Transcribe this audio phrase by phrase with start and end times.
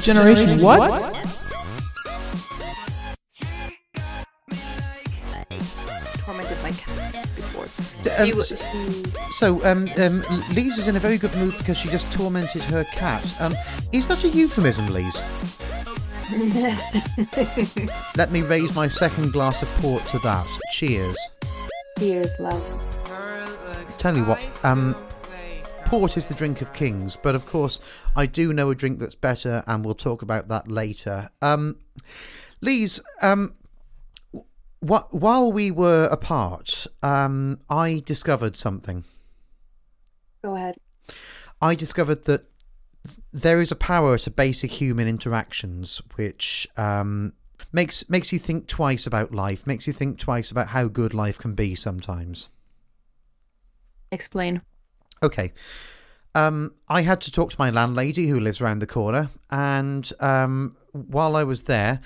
[0.00, 0.98] Generation what?
[6.24, 7.66] tormented my cat before.
[8.18, 8.62] Um, was-
[9.36, 10.22] So, um, um,
[10.54, 13.24] Liis is in a very good mood because she just tormented her cat.
[13.40, 13.54] Um,
[13.92, 15.22] is that a euphemism, Liis?
[18.16, 20.46] Let me raise my second glass of port to that.
[20.72, 21.18] Cheers.
[21.98, 22.62] Cheers, love.
[23.98, 24.94] Tell you what, um,
[25.90, 27.80] port is the drink of kings, but of course,
[28.14, 31.30] I do know a drink that's better, and we'll talk about that later.
[31.42, 31.78] Um,
[32.64, 33.54] Liis, um,
[34.32, 39.04] wh- while we were apart, um, I discovered something.
[40.44, 40.76] Go ahead.
[41.60, 42.44] I discovered that
[43.32, 47.32] there is a power to basic human interactions which um,
[47.72, 51.36] makes makes you think twice about life, makes you think twice about how good life
[51.36, 52.48] can be sometimes.
[54.12, 54.62] Explain.
[55.22, 55.52] Okay.
[56.34, 60.76] Um, I had to talk to my landlady who lives around the corner, and um,
[60.92, 62.00] while I was there,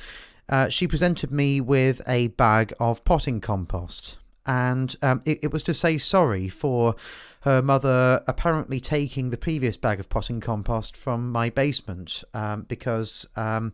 [0.49, 4.17] uh, she presented me with a bag of potting compost.
[4.47, 6.97] And um, it, it was to say sorry for
[7.45, 13.27] her mother apparently taking the previous bag of potting compost from my basement um, because
[13.37, 13.71] um,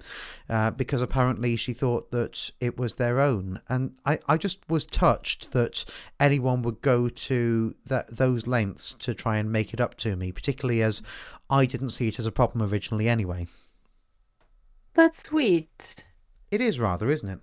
[0.48, 3.60] uh, because apparently she thought that it was their own.
[3.68, 5.84] And I, I just was touched that
[6.18, 10.32] anyone would go to that those lengths to try and make it up to me,
[10.32, 11.00] particularly as
[11.48, 13.46] I didn't see it as a problem originally anyway.
[14.94, 16.04] That's sweet.
[16.50, 17.38] It is rather, isn't it?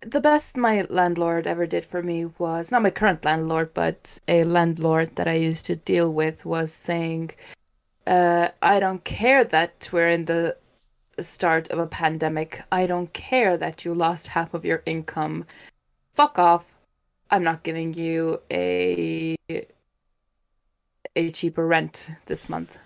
[0.00, 4.44] The best my landlord ever did for me was not my current landlord, but a
[4.44, 7.32] landlord that I used to deal with was saying,
[8.06, 10.56] uh, I don't care that we're in the
[11.20, 12.62] start of a pandemic.
[12.72, 15.46] I don't care that you lost half of your income.
[16.12, 16.66] Fuck off.
[17.30, 19.36] I'm not giving you a
[21.16, 22.78] a cheaper rent this month.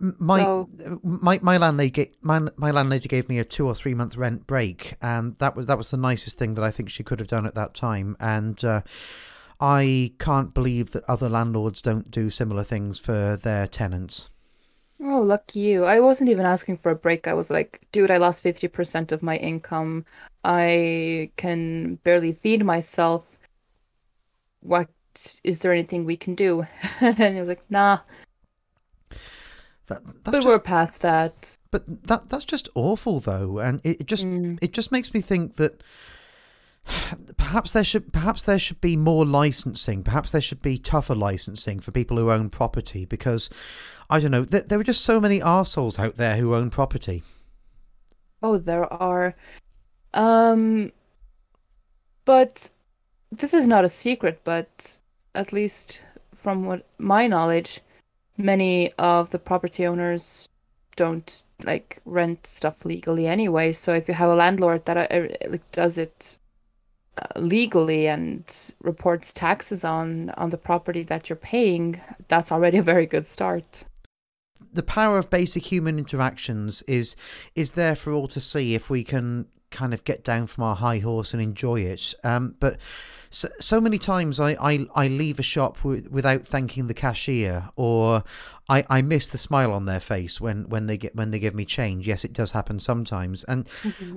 [0.00, 0.68] My So-
[1.02, 4.94] my my landlady my, my landlady gave me a two or three month rent break,
[5.00, 7.46] and that was that was the nicest thing that I think she could have done
[7.46, 8.16] at that time.
[8.18, 8.82] And uh,
[9.60, 14.30] I can't believe that other landlords don't do similar things for their tenants.
[15.02, 15.84] Oh, lucky you.
[15.84, 17.26] I wasn't even asking for a break.
[17.26, 20.04] I was like, dude, I lost 50% of my income.
[20.44, 23.38] I can barely feed myself.
[24.60, 24.88] What
[25.42, 26.66] is there anything we can do?
[27.00, 27.98] and he was like, nah,
[29.86, 31.58] That, but that's we're past that.
[31.70, 34.58] but that that's just awful though, and it, it just Mm.
[34.62, 35.82] it just makes me think that
[37.36, 40.02] perhaps there should perhaps there should be more licensing.
[40.02, 43.50] Perhaps there should be tougher licensing for people who own property because
[44.08, 44.44] I don't know.
[44.44, 47.22] There, there are just so many arseholes out there who own property.
[48.42, 49.34] Oh, there are.
[50.12, 50.92] Um,
[52.24, 52.70] but
[53.32, 54.98] this is not a secret, but
[55.34, 56.02] at least
[56.34, 57.80] from what my knowledge,
[58.36, 60.48] many of the property owners
[60.96, 63.72] don't like rent stuff legally anyway.
[63.72, 66.38] So if you have a landlord that uh, like does it
[67.18, 68.44] uh, legally and
[68.82, 73.84] reports taxes on on the property that you're paying, that's already a very good start.
[74.72, 77.16] the power of basic human interactions is
[77.54, 80.76] is there for all to see if we can kind of get down from our
[80.76, 82.14] high horse and enjoy it.
[82.24, 82.78] Um, but
[83.28, 87.70] so, so many times I, I, I leave a shop w- without thanking the cashier,
[87.74, 88.22] or
[88.68, 91.54] I, I miss the smile on their face when, when they get when they give
[91.54, 92.06] me change.
[92.06, 93.68] Yes, it does happen sometimes, and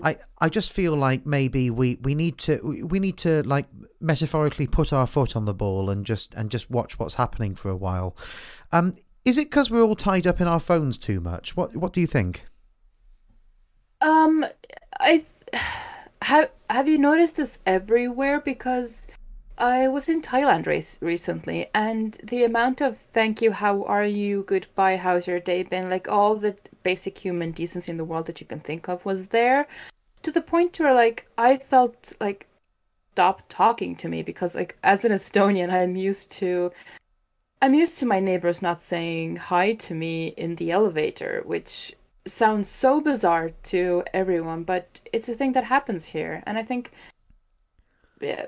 [0.03, 3.65] I, I just feel like maybe we, we need to we need to like
[3.99, 7.69] metaphorically put our foot on the ball and just and just watch what's happening for
[7.69, 8.15] a while.
[8.71, 8.93] Um,
[9.25, 11.57] is it because we're all tied up in our phones too much?
[11.57, 12.45] What What do you think?
[13.99, 14.45] Um,
[14.99, 15.36] I th-
[16.21, 18.39] have have you noticed this everywhere?
[18.41, 19.07] Because
[19.57, 24.43] I was in Thailand race recently, and the amount of "thank you," "how are you,"
[24.43, 28.39] "goodbye," "how's your day been," like all the basic human decency in the world that
[28.41, 29.67] you can think of was there,
[30.21, 32.47] to the point where like I felt like
[33.13, 36.71] stop talking to me because like as an Estonian, I'm used to.
[37.63, 41.95] I'm used to my neighbors not saying hi to me in the elevator, which
[42.29, 46.43] sounds so bizarre to everyone, but it's a thing that happens here.
[46.45, 46.91] And I think
[48.21, 48.47] yeah,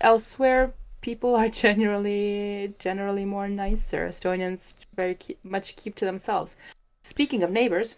[0.00, 4.06] elsewhere people are generally generally more nicer.
[4.08, 6.56] Estonians very keep, much keep to themselves.
[7.02, 7.96] Speaking of neighbors,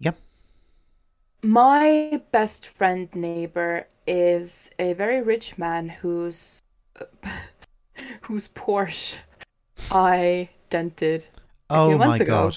[0.00, 0.16] Yep.
[1.42, 6.60] my best friend neighbor is a very rich man whose
[8.22, 9.16] whose Porsche
[9.90, 11.26] I dented
[11.70, 12.50] Oh few my months ago.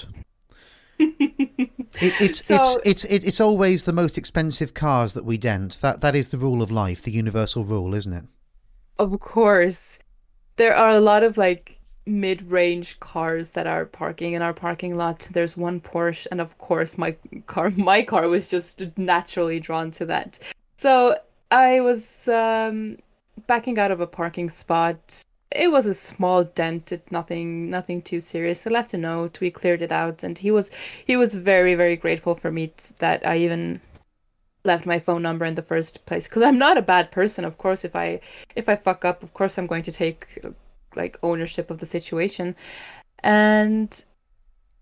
[2.00, 5.80] It, it's So- it's it's it, it's always the most expensive cars that we dent.
[5.80, 8.24] That that is the rule of life, the universal rule, isn't it?
[8.98, 9.98] Of course.
[10.56, 15.28] There are a lot of like mid-range cars that are parking in our parking lot.
[15.32, 17.16] There's one Porsche, and of course my
[17.46, 20.38] car my car was just naturally drawn to that.
[20.76, 21.16] So
[21.50, 22.96] I was um,
[23.46, 25.22] backing out of a parking spot.
[25.54, 28.66] It was a small dent, it, nothing nothing too serious.
[28.66, 30.70] I left a note, we cleared it out, and he was
[31.04, 33.80] he was very very grateful for me t- that I even
[34.64, 37.44] left my phone number in the first place because I'm not a bad person.
[37.44, 38.20] Of course, if I
[38.56, 40.44] if I fuck up, of course I'm going to take
[40.96, 42.56] like ownership of the situation.
[43.22, 44.04] And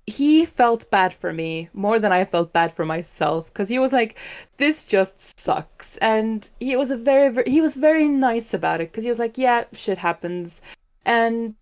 [0.09, 3.93] he felt bad for me more than I felt bad for myself because he was
[3.93, 4.19] like,
[4.57, 8.91] "This just sucks," and he was a very, very he was very nice about it
[8.91, 10.63] because he was like, "Yeah, shit happens,"
[11.05, 11.55] and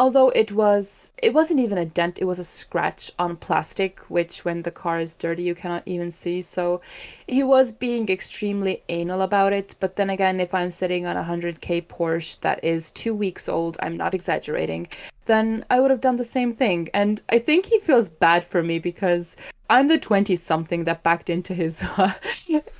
[0.00, 4.46] although it was it wasn't even a dent it was a scratch on plastic which
[4.46, 6.40] when the car is dirty you cannot even see.
[6.40, 6.80] So
[7.28, 9.74] he was being extremely anal about it.
[9.78, 13.76] But then again if i'm sitting on a 100k porsche that is two weeks old
[13.82, 14.88] i'm not exaggerating
[15.26, 16.88] then i would have done the same thing.
[16.94, 19.36] And i think he feels bad for me because
[19.70, 22.12] I'm the 20 something that backed into his uh,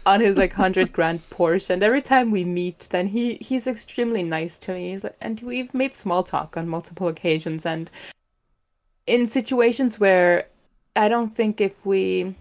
[0.05, 4.25] on his like 100 grand Porsche and every time we meet then he he's extremely
[4.25, 4.99] nice to me.
[4.99, 7.91] Like, and we've made small talk on multiple occasions and
[9.07, 10.49] in situations where
[10.97, 12.35] I don't think if we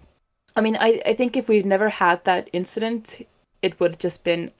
[0.55, 3.21] I mean I I think if we've never had that incident
[3.61, 4.51] it would have just been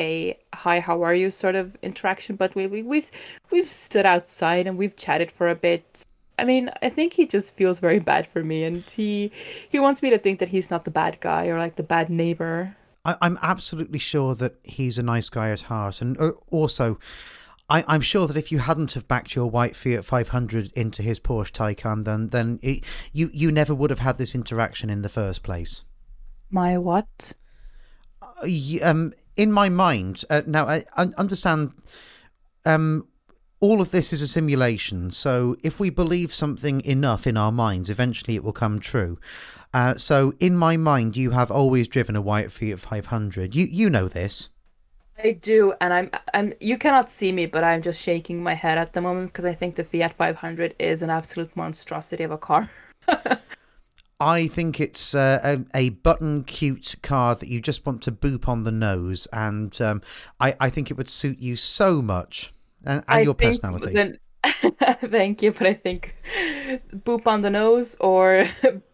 [0.00, 3.10] a hi how are you sort of interaction but we, we we've
[3.52, 6.04] we've stood outside and we've chatted for a bit
[6.38, 9.32] I mean, I think he just feels very bad for me, and he
[9.68, 12.10] he wants me to think that he's not the bad guy or like the bad
[12.10, 12.76] neighbor.
[13.04, 16.98] I, am absolutely sure that he's a nice guy at heart, and uh, also,
[17.70, 21.20] I, am sure that if you hadn't have backed your white Fiat 500 into his
[21.20, 25.08] Porsche Taycan, then then it, you you never would have had this interaction in the
[25.08, 25.82] first place.
[26.50, 27.32] My what?
[28.20, 28.48] Uh,
[28.82, 31.72] um, in my mind, uh, now I, I understand.
[32.64, 33.06] Um,
[33.60, 35.10] all of this is a simulation.
[35.10, 39.18] So if we believe something enough in our minds, eventually it will come true.
[39.72, 43.54] Uh, so in my mind, you have always driven a White Fiat 500.
[43.54, 44.50] You you know this.
[45.22, 46.52] I do, and I'm I'm.
[46.60, 49.54] You cannot see me, but I'm just shaking my head at the moment because I
[49.54, 52.68] think the Fiat 500 is an absolute monstrosity of a car.
[54.20, 58.48] I think it's uh, a, a, button cute car that you just want to boop
[58.48, 60.00] on the nose, and um,
[60.40, 62.54] I, I think it would suit you so much
[62.86, 63.92] and, and your personality.
[63.92, 64.18] Then,
[65.10, 66.16] thank you, but I think
[66.92, 68.46] boop on the nose or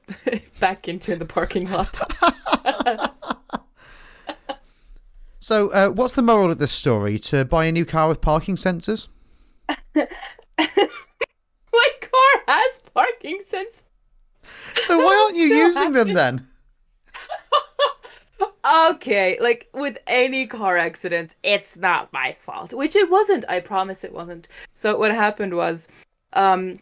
[0.61, 1.99] back into the parking lot.
[5.39, 7.19] so, uh, what's the moral of this story?
[7.21, 9.09] To buy a new car with parking sensors?
[9.69, 10.07] My
[12.01, 13.83] car has parking sensors.
[14.87, 16.49] So why aren't you using them then?
[18.65, 23.45] Okay, like with any car accident, it's not my fault, which it wasn't.
[23.49, 24.49] I promise it wasn't.
[24.75, 25.89] So what happened was,
[26.35, 26.79] um,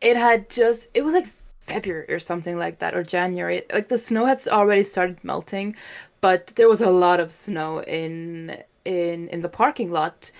[0.00, 1.26] it had just it was like
[1.60, 3.62] February or something like that or January.
[3.72, 5.76] Like the snow had already started melting,
[6.20, 10.30] but there was a lot of snow in in in the parking lot.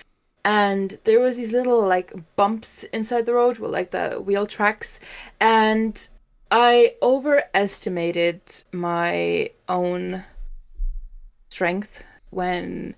[0.45, 4.99] And there was these little like bumps inside the road with like the wheel tracks
[5.41, 6.07] and
[6.51, 8.41] I overestimated
[8.71, 10.23] my own
[11.49, 12.95] strength when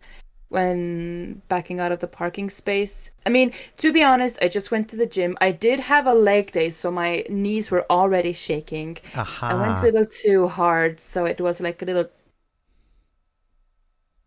[0.50, 3.12] when backing out of the parking space.
[3.25, 5.38] I mean, to be honest, I just went to the gym.
[5.39, 8.98] I did have a leg day, so my knees were already shaking.
[9.15, 9.48] Aha.
[9.48, 12.10] I went a little too hard, so it was like a little.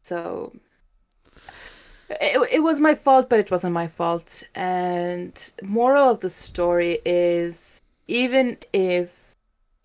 [0.01, 0.57] So.
[2.09, 4.45] It, it was my fault, but it wasn't my fault.
[4.55, 9.24] And moral of the story is even if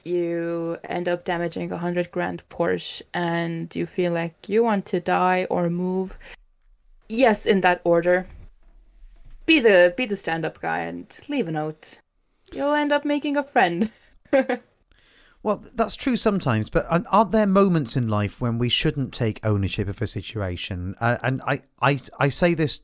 [0.05, 4.99] you end up damaging a hundred grand Porsche and you feel like you want to
[4.99, 6.17] die or move,
[7.07, 8.27] yes, in that order.
[9.45, 11.99] Be the be the stand up guy and leave a note.
[12.51, 13.91] You'll end up making a friend.
[15.43, 19.87] well, that's true sometimes, but aren't there moments in life when we shouldn't take ownership
[19.87, 20.95] of a situation?
[20.99, 22.81] Uh, and I, I, I say this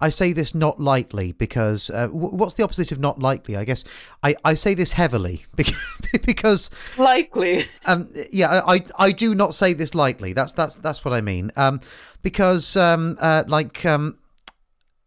[0.00, 3.56] I say this not lightly because uh, what's the opposite of not likely?
[3.56, 3.84] I guess
[4.22, 5.44] I, I say this heavily
[6.26, 7.64] because likely.
[7.86, 10.32] Um, yeah, I, I do not say this lightly.
[10.32, 11.52] That's that's that's what I mean.
[11.56, 11.80] Um,
[12.22, 14.18] because um, uh, like um,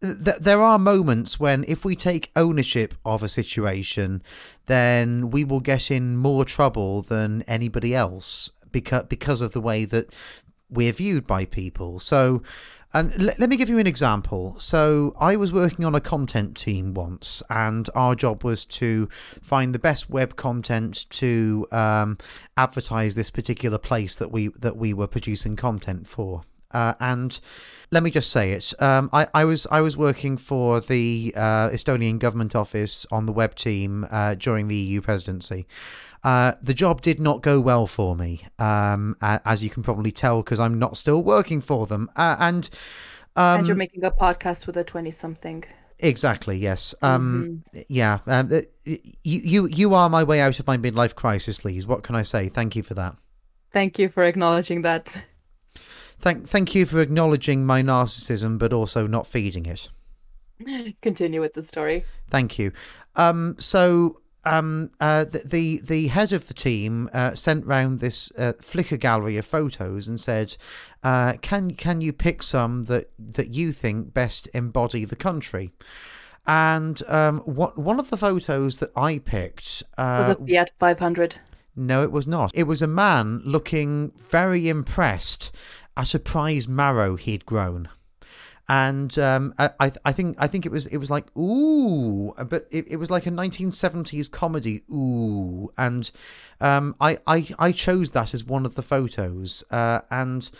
[0.00, 4.22] th- there are moments when if we take ownership of a situation,
[4.66, 9.84] then we will get in more trouble than anybody else because because of the way
[9.84, 10.12] that
[10.68, 11.98] we're viewed by people.
[11.98, 12.42] So
[12.94, 14.54] and l- let me give you an example.
[14.58, 19.08] So, I was working on a content team once, and our job was to
[19.42, 22.18] find the best web content to um,
[22.56, 26.42] advertise this particular place that we that we were producing content for.
[26.72, 27.40] uh, and
[27.90, 28.74] let me just say it.
[28.82, 33.32] Um, I, I was I was working for the uh, Estonian government office on the
[33.32, 35.66] web team uh, during the EU presidency.
[36.24, 40.42] Uh, the job did not go well for me, um, as you can probably tell,
[40.42, 42.10] because I'm not still working for them.
[42.16, 42.68] Uh, and
[43.36, 45.64] um, and you're making a podcast with a twenty-something.
[45.98, 46.58] Exactly.
[46.58, 46.94] Yes.
[47.02, 47.62] Um.
[47.74, 47.82] Mm-hmm.
[47.88, 48.18] Yeah.
[48.26, 48.50] Um,
[48.84, 51.86] you you you are my way out of my midlife crisis, Liis.
[51.86, 52.48] What can I say?
[52.48, 53.16] Thank you for that.
[53.72, 55.22] Thank you for acknowledging that.
[56.18, 59.88] Thank thank you for acknowledging my narcissism, but also not feeding it.
[61.02, 62.04] Continue with the story.
[62.30, 62.72] Thank you.
[63.14, 63.56] Um.
[63.58, 64.20] So.
[64.46, 68.98] Um, uh, the, the, the head of the team uh, sent round this uh, Flickr
[68.98, 70.56] gallery of photos and said,
[71.02, 75.72] uh, "Can can you pick some that that you think best embody the country?"
[76.46, 81.38] And um, what one of the photos that I picked uh, was a Fiat 500.
[81.74, 82.52] No, it was not.
[82.54, 85.50] It was a man looking very impressed
[85.96, 87.88] at a prize marrow he'd grown.
[88.68, 92.86] And um, I, I think I think it was it was like ooh, but it,
[92.88, 96.10] it was like a 1970s comedy ooh, and
[96.60, 100.50] um, I, I I chose that as one of the photos, uh, and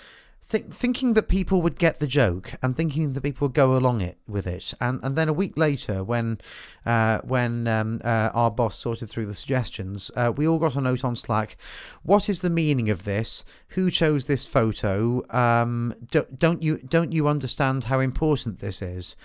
[0.49, 4.01] Think, thinking that people would get the joke and thinking that people would go along
[4.01, 6.39] it with it, and and then a week later, when
[6.85, 10.81] uh, when um, uh, our boss sorted through the suggestions, uh, we all got a
[10.81, 11.57] note on Slack.
[12.05, 13.45] What is the meaning of this?
[13.71, 15.29] Who chose this photo?
[15.35, 19.17] Um, don't, don't you don't you understand how important this is?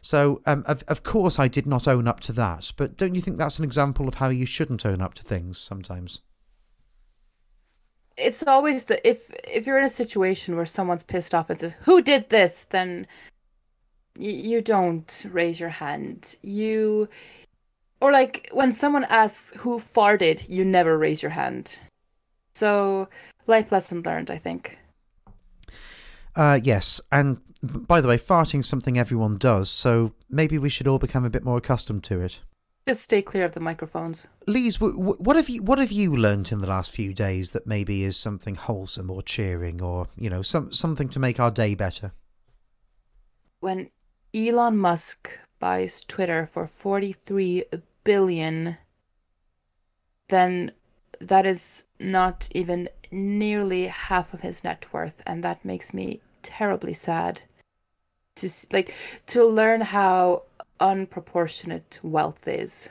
[0.00, 3.20] So, um, of, of course, I did not own up to that, but don't you
[3.20, 6.22] think that's an example of how you shouldn't own up to things sometimes?
[8.20, 11.74] It's always the if if you're in a situation where someone's pissed off and says
[11.82, 12.64] who did this?
[12.64, 13.06] then
[14.18, 16.36] y- you don't raise your hand.
[16.42, 17.08] You
[18.00, 21.80] or like when someone asks who farted you never raise your hand.
[22.54, 23.08] So
[23.46, 24.78] life lesson learned i think.
[26.36, 30.98] Uh yes and by the way farting something everyone does so maybe we should all
[30.98, 32.40] become a bit more accustomed to it
[32.86, 34.26] just stay clear of the microphones.
[34.48, 38.04] Liis, what have you what have you learnt in the last few days that maybe
[38.04, 42.12] is something wholesome or cheering or you know some something to make our day better?
[43.60, 43.90] When
[44.34, 47.64] Elon Musk buys Twitter for 43
[48.04, 48.78] billion,
[50.28, 50.72] then
[51.20, 56.94] that is not even nearly half of his net worth, and that makes me terribly
[56.94, 57.42] sad.
[58.36, 58.94] To like
[59.26, 60.44] to learn how
[60.80, 62.88] unproportionate wealth is.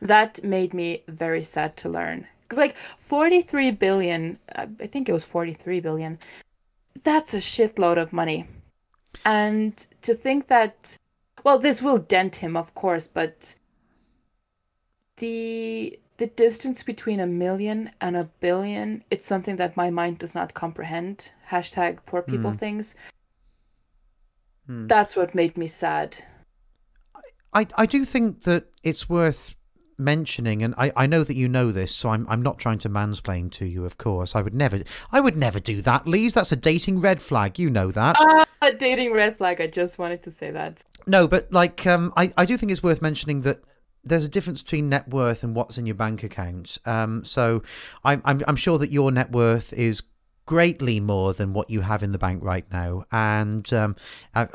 [0.00, 2.26] That made me very sad to learn.
[2.42, 6.18] Because, like, 43 billion, I think it was 43 billion,
[7.04, 8.46] that's a shitload of money.
[9.24, 10.98] And to think that,
[11.44, 13.54] well, this will dent him, of course, but
[15.16, 20.34] the the distance between a million and a billion it's something that my mind does
[20.34, 22.56] not comprehend hashtag poor people mm.
[22.56, 22.94] things
[24.68, 24.86] mm.
[24.88, 26.16] that's what made me sad
[27.52, 29.54] I, I do think that it's worth
[29.98, 32.88] mentioning, and I, I know that you know this, so I'm I'm not trying to
[32.88, 33.84] mansplain to you.
[33.84, 34.80] Of course, I would never
[35.10, 36.34] I would never do that, Liis.
[36.34, 37.58] That's a dating red flag.
[37.58, 38.16] You know that.
[38.18, 39.60] Uh, a dating red flag.
[39.60, 40.84] I just wanted to say that.
[41.06, 43.64] No, but like um, I I do think it's worth mentioning that
[44.04, 46.78] there's a difference between net worth and what's in your bank account.
[46.84, 47.62] Um, so
[48.04, 50.02] I'm I'm I'm sure that your net worth is
[50.46, 53.96] greatly more than what you have in the bank right now, and um.
[54.34, 54.48] I,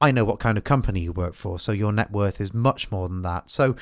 [0.00, 2.88] I know what kind of company you work for, so your net worth is much
[2.92, 3.50] more than that.
[3.50, 3.74] So,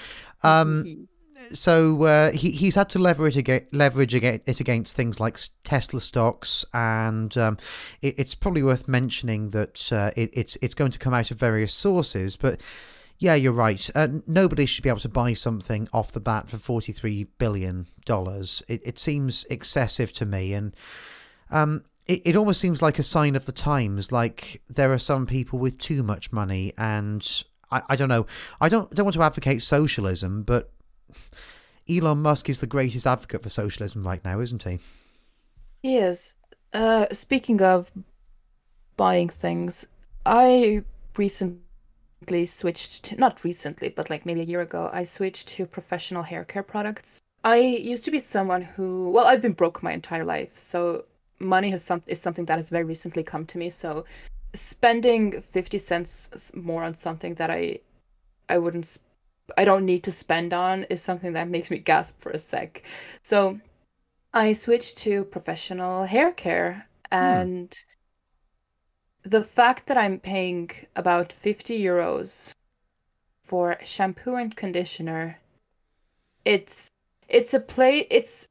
[0.42, 1.08] um,
[1.52, 6.64] so uh, he he's had to leverage against, leverage it against things like Tesla stocks,
[6.72, 7.58] and um,
[8.00, 11.38] it, it's probably worth mentioning that uh, it, it's it's going to come out of
[11.38, 12.60] various sources, but.
[13.18, 13.88] Yeah, you're right.
[13.94, 18.62] Uh, nobody should be able to buy something off the bat for forty-three billion dollars.
[18.68, 20.76] It, it seems excessive to me, and
[21.50, 24.12] um, it, it almost seems like a sign of the times.
[24.12, 28.26] Like there are some people with too much money, and I, I don't know.
[28.60, 30.72] I don't don't want to advocate socialism, but
[31.88, 34.78] Elon Musk is the greatest advocate for socialism right now, isn't he?
[35.82, 36.34] He is.
[36.72, 37.92] Uh, speaking of
[38.96, 39.86] buying things,
[40.24, 40.82] I
[41.16, 46.22] recently switched to, not recently, but like maybe a year ago, I switched to professional
[46.22, 47.20] hair care products.
[47.44, 50.56] I used to be someone who, well, I've been broke my entire life.
[50.56, 51.04] So
[51.38, 53.70] money has some is something that has very recently come to me.
[53.70, 54.04] So
[54.52, 57.80] spending 50 cents more on something that I
[58.48, 58.98] I wouldn't
[59.56, 62.82] I don't need to spend on is something that makes me gasp for a sec.
[63.22, 63.60] So
[64.34, 67.14] I switched to professional hair care hmm.
[67.14, 67.74] and
[69.24, 69.30] hmm.
[69.30, 72.52] the fact that I'm paying about 50 euros
[73.42, 75.38] for shampoo and conditioner
[76.44, 76.88] it's
[77.28, 78.48] it's a play it's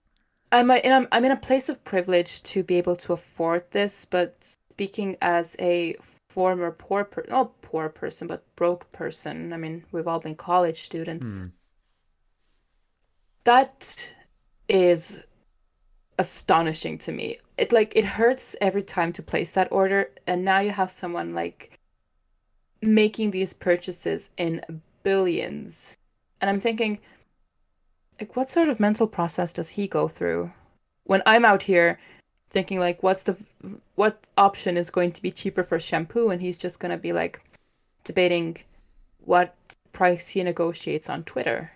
[0.56, 3.70] I'm a, in a, I'm in a place of privilege to be able to afford
[3.72, 5.96] this, but speaking as a
[6.36, 10.82] former poor person, not poor person but broke person i mean we've all been college
[10.84, 11.40] students.
[11.40, 11.46] Hmm.
[13.46, 14.14] that
[14.68, 15.24] is
[16.18, 17.38] astonishing to me.
[17.58, 21.34] It like it hurts every time to place that order and now you have someone
[21.34, 21.80] like
[22.82, 24.62] making these purchases in
[25.04, 25.96] billions.
[26.42, 27.00] And i'm thinking
[28.20, 30.52] like what sort of mental process does he go through
[31.04, 32.00] when i'm out here
[32.56, 33.36] thinking like what's the
[33.96, 36.30] what option is going to be cheaper for shampoo?
[36.30, 37.42] And he's just going to be like
[38.04, 38.58] debating
[39.26, 39.56] what
[39.92, 41.72] price he negotiates on twitter.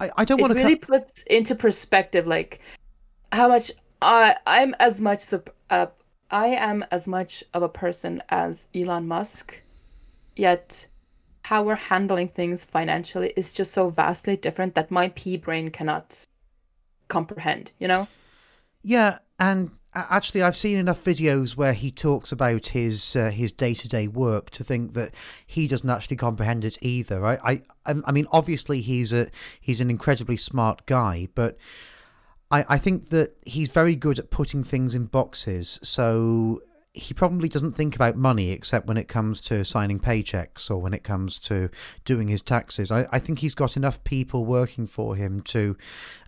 [0.00, 2.60] I, I don't want to really puts into perspective like
[3.32, 3.70] how much
[4.02, 5.32] I I'm as much
[5.70, 5.86] uh,
[6.30, 9.62] I am as much of a person as Elon Musk,
[10.36, 10.86] yet
[11.50, 16.24] how we're handling things financially is just so vastly different that my pea brain cannot
[17.08, 17.72] comprehend.
[17.80, 18.06] You know?
[18.84, 23.74] Yeah, and actually, I've seen enough videos where he talks about his uh, his day
[23.74, 25.12] to day work to think that
[25.44, 27.26] he doesn't actually comprehend it either.
[27.26, 27.62] I, I
[28.06, 29.26] I mean, obviously he's a
[29.60, 31.58] he's an incredibly smart guy, but
[32.48, 35.80] I I think that he's very good at putting things in boxes.
[35.82, 40.78] So he probably doesn't think about money except when it comes to signing paychecks or
[40.78, 41.70] when it comes to
[42.04, 42.90] doing his taxes.
[42.90, 45.76] I, I think he's got enough people working for him to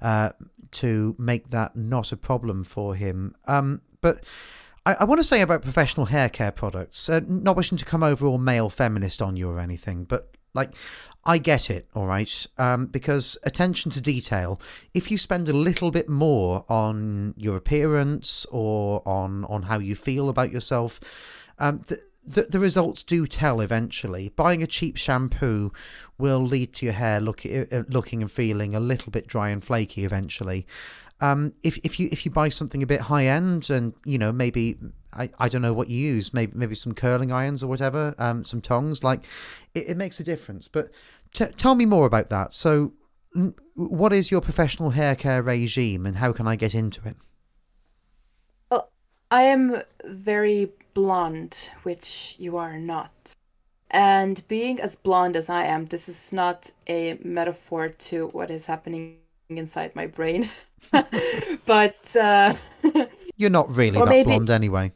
[0.00, 0.30] uh,
[0.72, 3.34] to make that not a problem for him.
[3.46, 4.24] Um, but
[4.86, 8.02] I, I want to say about professional hair care products, uh, not wishing to come
[8.02, 10.74] over all male feminist on you or anything, but like
[11.24, 14.60] I get it, all right, um, because attention to detail.
[14.92, 19.94] If you spend a little bit more on your appearance or on on how you
[19.94, 20.98] feel about yourself,
[21.58, 24.30] um, the, the the results do tell eventually.
[24.30, 25.72] Buying a cheap shampoo
[26.18, 29.62] will lead to your hair look, uh, looking and feeling a little bit dry and
[29.62, 30.66] flaky eventually.
[31.22, 34.32] Um, if if you if you buy something a bit high end and you know
[34.32, 34.76] maybe
[35.12, 38.44] I, I don't know what you use maybe maybe some curling irons or whatever um
[38.44, 39.24] some tongs like
[39.72, 40.66] it, it makes a difference.
[40.66, 40.90] But
[41.32, 42.52] t- tell me more about that.
[42.54, 42.94] So
[43.74, 47.16] what is your professional hair care regime and how can I get into it?
[48.68, 48.90] Well,
[49.30, 53.32] I am very blonde, which you are not.
[53.90, 58.66] And being as blonde as I am, this is not a metaphor to what is
[58.66, 59.18] happening
[59.58, 60.48] inside my brain.
[61.66, 62.54] but uh,
[63.36, 64.92] you're not really that maybe- blonde anyway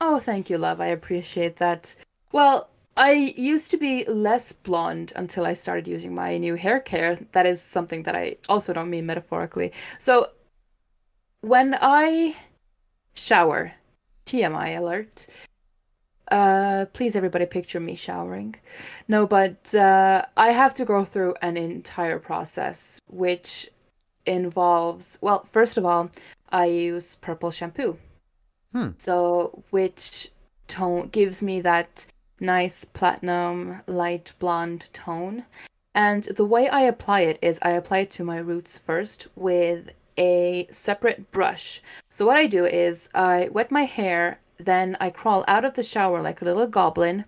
[0.00, 0.80] oh, thank you, love.
[0.80, 1.94] I appreciate that.
[2.32, 7.16] Well, I used to be less blonde until I started using my new hair care.
[7.32, 9.72] That is something that I also don't mean metaphorically.
[9.98, 10.28] So,
[11.40, 12.36] when I
[13.14, 13.72] shower,
[14.26, 15.26] TMI alert.
[16.30, 18.54] Uh, please, everybody, picture me showering.
[19.08, 23.68] No, but uh, I have to go through an entire process, which
[24.26, 26.10] involves, well, first of all,
[26.50, 27.96] I use purple shampoo.
[28.72, 28.90] Hmm.
[28.98, 30.30] So, which
[30.66, 32.06] tone gives me that
[32.40, 35.44] nice platinum light blonde tone.
[35.94, 39.92] And the way I apply it is I apply it to my roots first with
[40.16, 41.82] a separate brush.
[42.10, 45.82] So what I do is I wet my hair, then I crawl out of the
[45.82, 47.24] shower like a little goblin.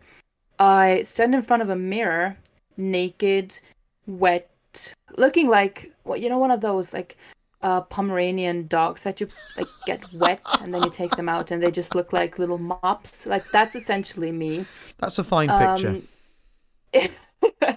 [0.59, 2.37] I stand in front of a mirror,
[2.77, 3.59] naked,
[4.07, 4.51] wet,
[5.17, 7.17] looking like what you know one of those like
[7.63, 11.63] uh, Pomeranian dogs that you like get wet and then you take them out and
[11.63, 13.27] they just look like little mops.
[13.27, 14.67] Like that's essentially me.
[14.99, 16.03] that's a fine picture
[16.95, 17.77] Um,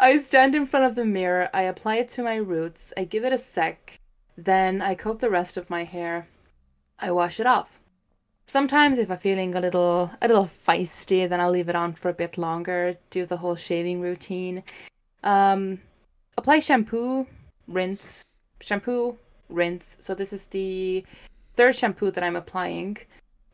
[0.00, 3.24] I stand in front of the mirror, I apply it to my roots, I give
[3.24, 4.00] it a sec,
[4.36, 6.26] then I coat the rest of my hair.
[6.98, 7.80] I wash it off.
[8.46, 12.10] Sometimes if I'm feeling a little a little feisty, then I'll leave it on for
[12.10, 14.62] a bit longer, do the whole shaving routine.
[15.22, 15.80] Um
[16.36, 17.26] apply shampoo,
[17.68, 18.24] rinse,
[18.60, 19.16] shampoo,
[19.48, 19.96] rinse.
[20.00, 21.04] So this is the
[21.54, 22.98] third shampoo that I'm applying.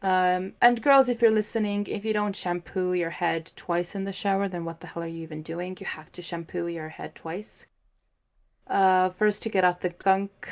[0.02, 4.12] Um, and girls, if you're listening, if you don't shampoo your head twice in the
[4.12, 5.76] shower, then what the hell are you even doing?
[5.78, 7.66] You have to shampoo your head twice.
[8.66, 10.48] Uh, first to get off the gunk,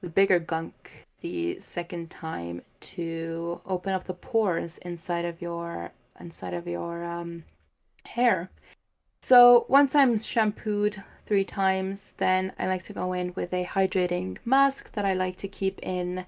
[0.00, 1.06] the bigger gunk.
[1.20, 7.44] The second time to open up the pores inside of your inside of your um,
[8.04, 8.50] hair.
[9.20, 14.38] So once I'm shampooed three times, then I like to go in with a hydrating
[14.44, 16.24] mask that I like to keep in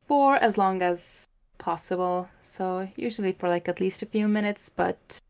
[0.00, 1.26] for as long as
[1.58, 2.28] possible.
[2.40, 5.20] So usually for like at least a few minutes, but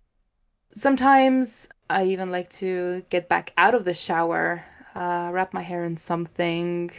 [0.72, 5.84] sometimes I even like to get back out of the shower, uh, wrap my hair
[5.84, 6.90] in something,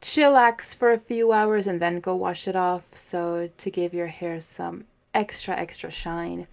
[0.00, 2.96] chillax for a few hours, and then go wash it off.
[2.96, 4.84] So to give your hair some
[5.14, 6.46] extra, extra shine.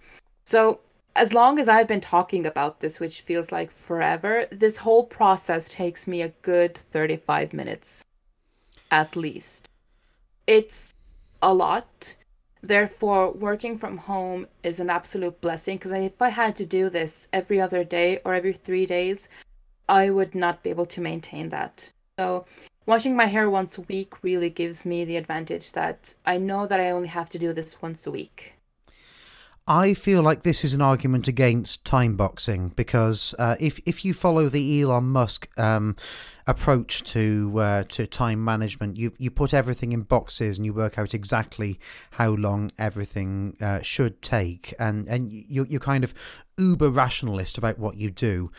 [0.44, 0.80] So
[1.16, 5.68] as long as I've been talking about this, which feels like forever, this whole process
[5.68, 8.04] takes me a good 35 minutes
[8.90, 9.68] at least.
[10.46, 10.94] It's
[11.42, 12.14] a lot.
[12.62, 17.28] Therefore, working from home is an absolute blessing because if I had to do this
[17.32, 19.28] every other day or every three days,
[19.88, 21.90] I would not be able to maintain that.
[22.18, 22.46] So,
[22.86, 26.80] washing my hair once a week really gives me the advantage that I know that
[26.80, 28.54] I only have to do this once a week.
[29.68, 34.14] I feel like this is an argument against time boxing because uh, if if you
[34.14, 35.94] follow the Elon Musk um,
[36.46, 40.98] approach to uh, to time management, you you put everything in boxes and you work
[40.98, 41.78] out exactly
[42.12, 46.14] how long everything uh, should take, and and you you're kind of
[46.56, 48.50] uber rationalist about what you do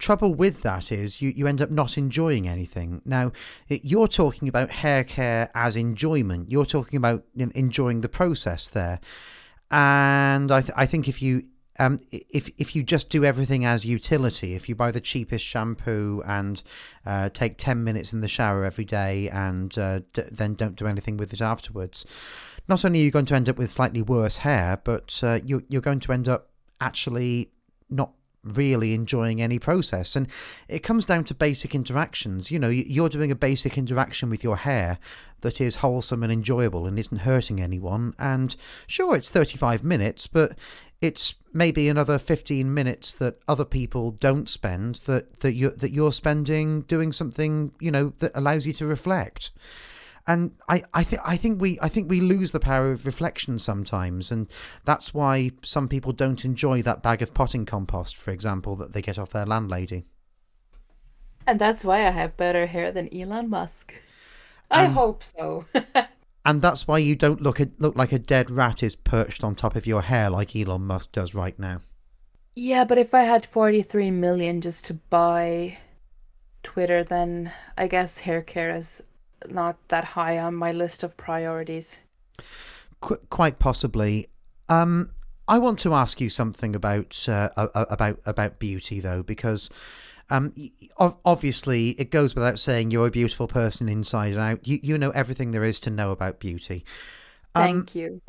[0.00, 3.02] trouble with that is you, you end up not enjoying anything.
[3.04, 3.30] Now,
[3.68, 6.50] you're talking about hair care as enjoyment.
[6.50, 8.98] You're talking about enjoying the process there
[9.70, 11.44] and I, th- I think if you
[11.78, 16.22] um, if if you just do everything as utility, if you buy the cheapest shampoo
[16.26, 16.62] and
[17.06, 20.86] uh, take ten minutes in the shower every day and uh, d- then don't do
[20.86, 22.04] anything with it afterwards,
[22.68, 25.64] not only are you going to end up with slightly worse hair, but uh, you,
[25.68, 27.52] you're going to end up actually
[27.88, 30.16] not really enjoying any process.
[30.16, 30.28] And
[30.68, 32.50] it comes down to basic interactions.
[32.50, 34.98] You know, you're doing a basic interaction with your hair
[35.42, 38.14] that is wholesome and enjoyable and isn't hurting anyone.
[38.18, 38.54] And
[38.86, 40.56] sure, it's 35 minutes, but
[41.00, 46.12] it's maybe another 15 minutes that other people don't spend that, that, you, that you're
[46.12, 49.50] spending doing something, you know, that allows you to reflect
[50.30, 53.58] and I, I think I think we I think we lose the power of reflection
[53.58, 54.48] sometimes, and
[54.84, 59.02] that's why some people don't enjoy that bag of potting compost, for example, that they
[59.02, 60.04] get off their landlady.
[61.48, 63.92] And that's why I have better hair than Elon Musk.
[64.70, 65.64] I um, hope so.
[66.44, 69.74] and that's why you don't look look like a dead rat is perched on top
[69.74, 71.80] of your hair like Elon Musk does right now.
[72.54, 75.78] Yeah, but if I had 43 million just to buy
[76.62, 79.02] Twitter, then I guess hair care is
[79.48, 82.00] not that high on my list of priorities.
[83.00, 84.28] Qu- quite possibly.
[84.68, 85.10] Um,
[85.48, 89.70] I want to ask you something about uh, about about beauty though, because
[90.28, 90.54] um,
[91.24, 94.66] obviously it goes without saying you're a beautiful person inside and out.
[94.66, 96.84] You you know everything there is to know about beauty.
[97.54, 98.22] Um, Thank you.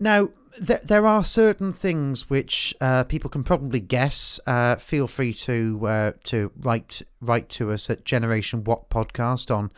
[0.00, 4.40] Now, there, there are certain things which uh, people can probably guess.
[4.46, 9.70] Uh, feel free to uh, to write write to us at Generation What Podcast on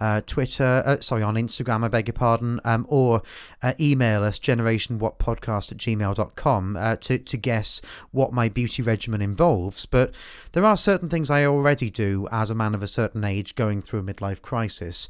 [0.00, 3.22] uh, Twitter, uh, sorry, on Instagram, I beg your pardon, um, or
[3.62, 8.82] uh, email us Generation What Podcast at gmail.com uh, to, to guess what my beauty
[8.82, 9.86] regimen involves.
[9.86, 10.12] But
[10.52, 13.80] there are certain things I already do as a man of a certain age going
[13.80, 15.08] through a midlife crisis.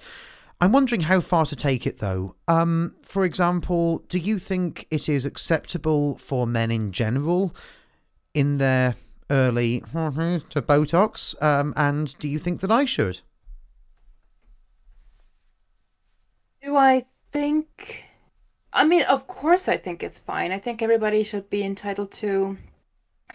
[0.60, 2.34] I'm wondering how far to take it though.
[2.48, 7.54] Um, for example, do you think it is acceptable for men in general
[8.34, 8.96] in their
[9.30, 11.40] early to Botox?
[11.42, 13.20] Um, and do you think that I should?
[16.62, 18.04] Do I think?
[18.72, 20.50] I mean, of course, I think it's fine.
[20.50, 22.56] I think everybody should be entitled to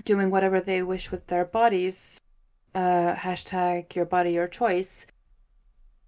[0.03, 2.19] doing whatever they wish with their bodies.
[2.75, 5.07] Uh, hashtag your body, your choice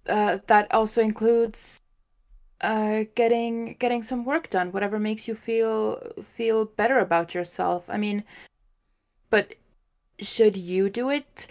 [0.08, 1.78] uh, that also includes
[2.60, 7.84] uh, getting getting some work done, whatever makes you feel feel better about yourself.
[7.88, 8.24] I mean,
[9.30, 9.54] but
[10.18, 11.46] should you do it?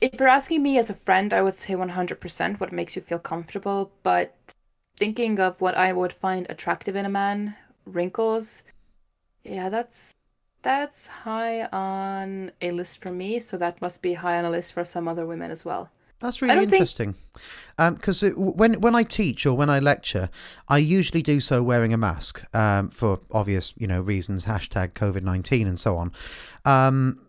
[0.00, 3.18] If you're asking me as a friend, I would say 100% what makes you feel
[3.18, 3.92] comfortable.
[4.02, 4.34] But
[4.96, 8.64] thinking of what I would find attractive in a man, wrinkles,
[9.42, 10.12] yeah, that's
[10.62, 13.38] that's high on a list for me.
[13.40, 15.90] So that must be high on a list for some other women as well.
[16.20, 17.14] That's really interesting.
[17.76, 18.36] Because think...
[18.36, 20.28] um, when when I teach or when I lecture,
[20.68, 24.44] I usually do so wearing a mask um, for obvious you know reasons.
[24.44, 26.12] Hashtag COVID nineteen and so on.
[26.66, 27.20] Um,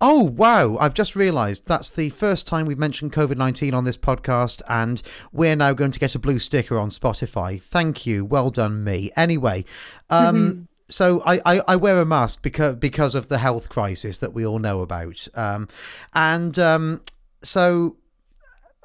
[0.00, 0.76] oh wow!
[0.78, 5.00] I've just realised that's the first time we've mentioned COVID nineteen on this podcast, and
[5.30, 7.62] we're now going to get a blue sticker on Spotify.
[7.62, 8.24] Thank you.
[8.24, 9.10] Well done, me.
[9.16, 9.64] Anyway.
[10.10, 14.18] Um, mm-hmm so I, I, I, wear a mask because because of the health crisis
[14.18, 15.68] that we all know about, um,
[16.14, 17.00] and um,
[17.42, 17.96] so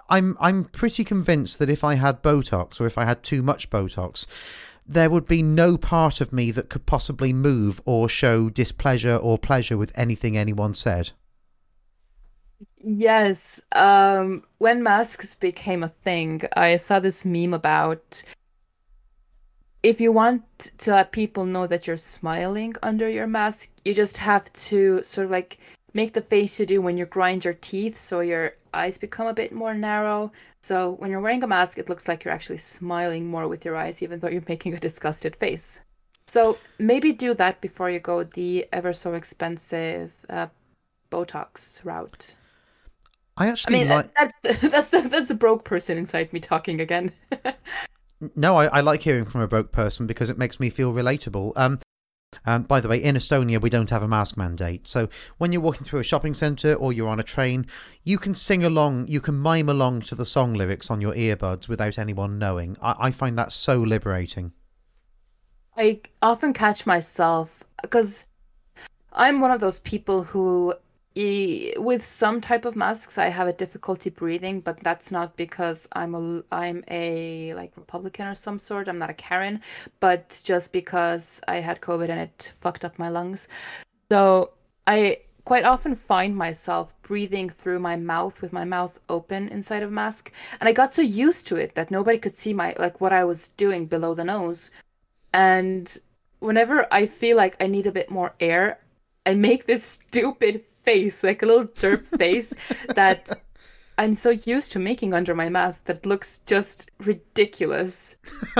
[0.10, 3.70] I'm I'm pretty convinced that if I had Botox or if I had too much
[3.70, 4.26] Botox,
[4.88, 9.38] there would be no part of me that could possibly move or show displeasure or
[9.38, 11.12] pleasure with anything anyone said.
[12.78, 13.65] Yes.
[13.72, 18.24] Um, when masks became a thing, I saw this meme about
[19.82, 20.44] if you want
[20.80, 25.26] to let people know that you're smiling under your mask, you just have to sort
[25.26, 25.58] of like
[25.95, 29.34] make the face you do when you grind your teeth so your eyes become a
[29.34, 30.31] bit more narrow.
[30.62, 33.77] So when you're wearing a mask, it looks like you're actually smiling more with your
[33.77, 35.79] eyes, even though you're making a disgusted face.
[36.27, 40.47] So maybe do that before you go the ever so expensive uh,
[41.10, 42.36] Botox route.
[43.38, 44.13] I actually I mean, like.
[44.13, 47.12] that's the, that's the that's the broke person inside me talking again.
[48.34, 51.51] No, I, I like hearing from a broke person because it makes me feel relatable.
[51.58, 51.79] Um,
[52.45, 54.88] um, by the way, in Estonia, we don't have a mask mandate.
[54.88, 57.65] So when you're walking through a shopping centre or you're on a train,
[58.04, 61.67] you can sing along, you can mime along to the song lyrics on your earbuds
[61.67, 62.78] without anyone knowing.
[62.82, 64.52] I, I find that so liberating.
[65.78, 68.26] I often catch myself because
[69.12, 70.74] I'm one of those people who,
[71.15, 76.13] with some type of masks, I have a difficulty breathing, but that's not because I'm
[76.13, 78.89] a I'm a like Republican or some sort.
[78.89, 79.62] I'm not a Karen,
[80.01, 83.47] but just because I had COVID and it fucked up my lungs.
[84.12, 84.51] So
[84.88, 89.91] I quite often find myself breathing through my mouth with my mouth open inside of
[89.91, 93.13] mask, and I got so used to it that nobody could see my like what
[93.13, 94.69] I was doing below the nose.
[95.34, 95.97] And
[96.39, 98.80] whenever I feel like I need a bit more air,
[99.25, 102.54] I make this stupid face, like a little derp face
[102.95, 103.32] that
[103.98, 108.17] I'm so used to making under my mask that looks just ridiculous.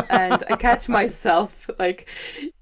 [0.09, 2.07] And I catch myself like,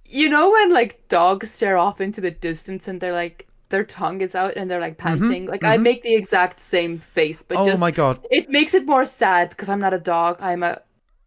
[0.06, 4.22] you know, when like dogs stare off into the distance and they're like, their tongue
[4.22, 5.24] is out and they're like mm-hmm.
[5.24, 5.46] panting.
[5.46, 5.84] Like I mm-hmm.
[5.84, 8.20] make the exact same face, but oh just my god.
[8.30, 10.38] it makes it more sad because I'm not a dog.
[10.40, 10.82] I'm a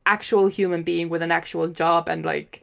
[0.07, 2.63] actual human being with an actual job and like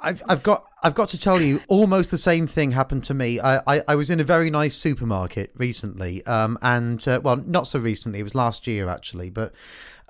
[0.00, 3.38] I've, I've got I've got to tell you, almost the same thing happened to me.
[3.38, 7.66] I, I, I was in a very nice supermarket recently, um, and uh, well, not
[7.66, 8.20] so recently.
[8.20, 9.52] It was last year actually, but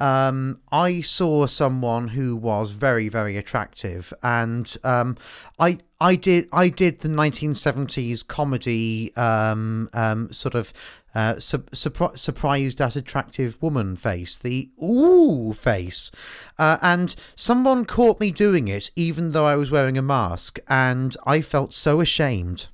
[0.01, 5.17] um, I saw someone who was very very attractive, and um,
[5.59, 10.73] I I did I did the 1970s comedy um, um, sort of
[11.15, 16.11] uh, su- surpri- surprised at attractive woman face, the ooh face.
[16.59, 21.17] Uh, and someone caught me doing it, even though I was wearing a mask, and
[21.27, 22.69] I felt so ashamed.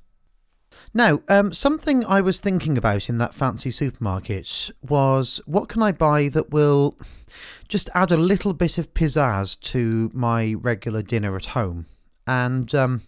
[0.97, 5.91] Now, um, something I was thinking about in that fancy supermarket was what can I
[5.91, 6.97] buy that will
[7.67, 11.85] just add a little bit of pizzazz to my regular dinner at home?
[12.25, 13.03] And um,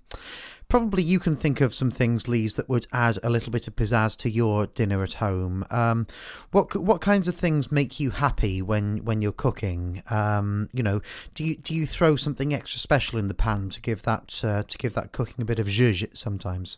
[0.68, 3.76] probably you can think of some things, Liis, that would add a little bit of
[3.76, 5.66] pizzazz to your dinner at home.
[5.72, 6.06] Um,
[6.52, 10.04] what what kinds of things make you happy when, when you're cooking?
[10.12, 11.02] Um, you know,
[11.34, 14.62] do you do you throw something extra special in the pan to give that uh,
[14.62, 16.78] to give that cooking a bit of zhuzh sometimes?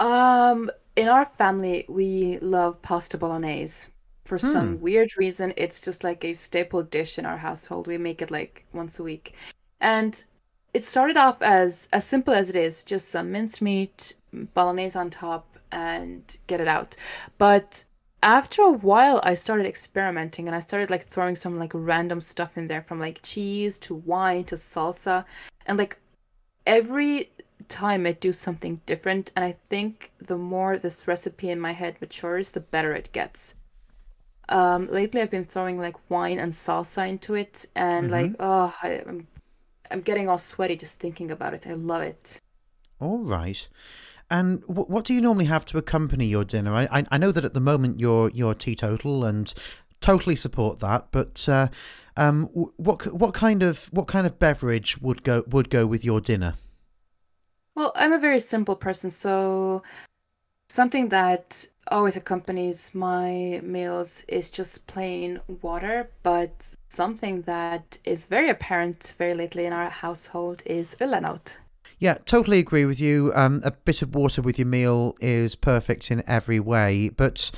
[0.00, 3.88] Um in our family we love pasta bolognese.
[4.24, 7.86] For some weird reason, it's just like a staple dish in our household.
[7.86, 9.34] We make it like once a week.
[9.80, 10.22] And
[10.72, 14.14] it started off as as simple as it is, just some minced meat,
[14.54, 16.96] bolognese on top, and get it out.
[17.38, 17.84] But
[18.22, 22.58] after a while, I started experimenting and I started like throwing some like random stuff
[22.58, 25.24] in there from like cheese to wine to salsa.
[25.66, 25.96] And like
[26.66, 27.30] every
[27.64, 31.96] time I do something different, and I think the more this recipe in my head
[32.00, 33.54] matures, the better it gets.
[34.48, 39.02] Um, lately I've been throwing like wine and salsa into it, and like, oh, I,
[39.06, 39.26] I'm
[39.90, 41.66] I'm getting all sweaty just thinking about it.
[41.66, 42.40] I love it.
[43.00, 43.68] All right.
[44.30, 46.74] And wh- what do you normally have to accompany your dinner?
[46.74, 49.52] I, I know that at the moment you're you're teetotal and
[50.00, 51.68] totally support that, but uh,
[52.16, 56.04] um, wh- what what kind of what kind of beverage would go would go with
[56.04, 56.54] your dinner?
[57.80, 59.82] Well, I'm a very simple person, so
[60.68, 68.50] something that always accompanies my meals is just plain water, but something that is very
[68.50, 71.56] apparent very lately in our household is Õllenaut.
[71.98, 73.32] Yeah, totally agree with you.
[73.34, 77.50] Um, a bit of water with your meal is perfect in every way, but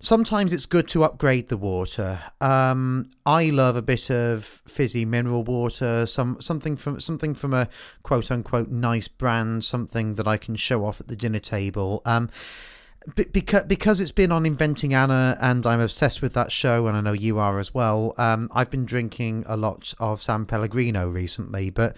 [0.00, 2.20] sometimes it's good to upgrade the water.
[2.40, 7.68] Um, I love a bit of fizzy mineral water, some something from something from a
[8.02, 12.02] quote unquote nice brand, something that I can show off at the dinner table.
[12.04, 12.30] Um,
[13.14, 17.00] because because it's been on inventing Anna, and I'm obsessed with that show, and I
[17.00, 18.14] know you are as well.
[18.18, 21.96] Um, I've been drinking a lot of San Pellegrino recently, but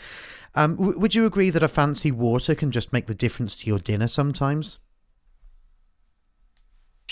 [0.55, 3.67] um, w- would you agree that a fancy water can just make the difference to
[3.67, 4.79] your dinner sometimes?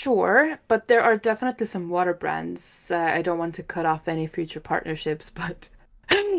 [0.01, 2.89] Sure, but there are definitely some water brands.
[2.89, 5.69] Uh, I don't want to cut off any future partnerships, but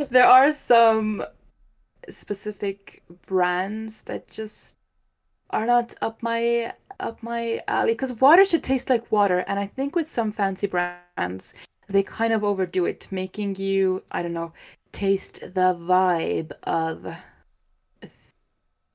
[0.08, 1.22] there are some
[2.08, 4.76] specific brands that just
[5.50, 9.66] are not up my up my alley because water should taste like water, and I
[9.66, 11.52] think with some fancy brands,
[11.86, 14.54] they kind of overdo it, making you, I don't know,
[14.92, 17.06] taste the vibe of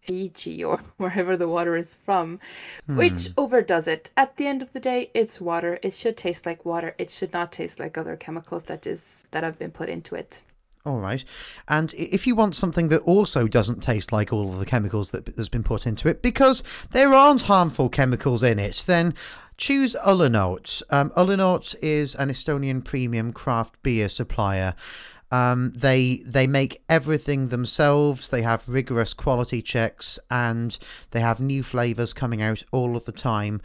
[0.06, 2.40] Fiji or wherever the water is from,
[2.88, 4.12] which overdoes it.
[4.16, 5.80] At the end of the day, it's water.
[5.82, 6.96] It should taste like water.
[6.98, 10.42] It should not taste like other chemicals that is that have been put into it.
[10.86, 11.26] All right.
[11.68, 15.36] And if you want something that also doesn't taste like all of the chemicals that
[15.36, 19.16] has been put into it, because there aren't harmful chemicals in it, then
[19.58, 20.84] choose Õllenaut.
[20.92, 21.12] Um,
[21.82, 24.76] is an Estonian premium craft beer supplier.
[25.32, 28.30] Um, they they make everything themselves.
[28.30, 30.78] They have rigorous quality checks, and
[31.12, 33.62] they have new flavors coming out all of the time.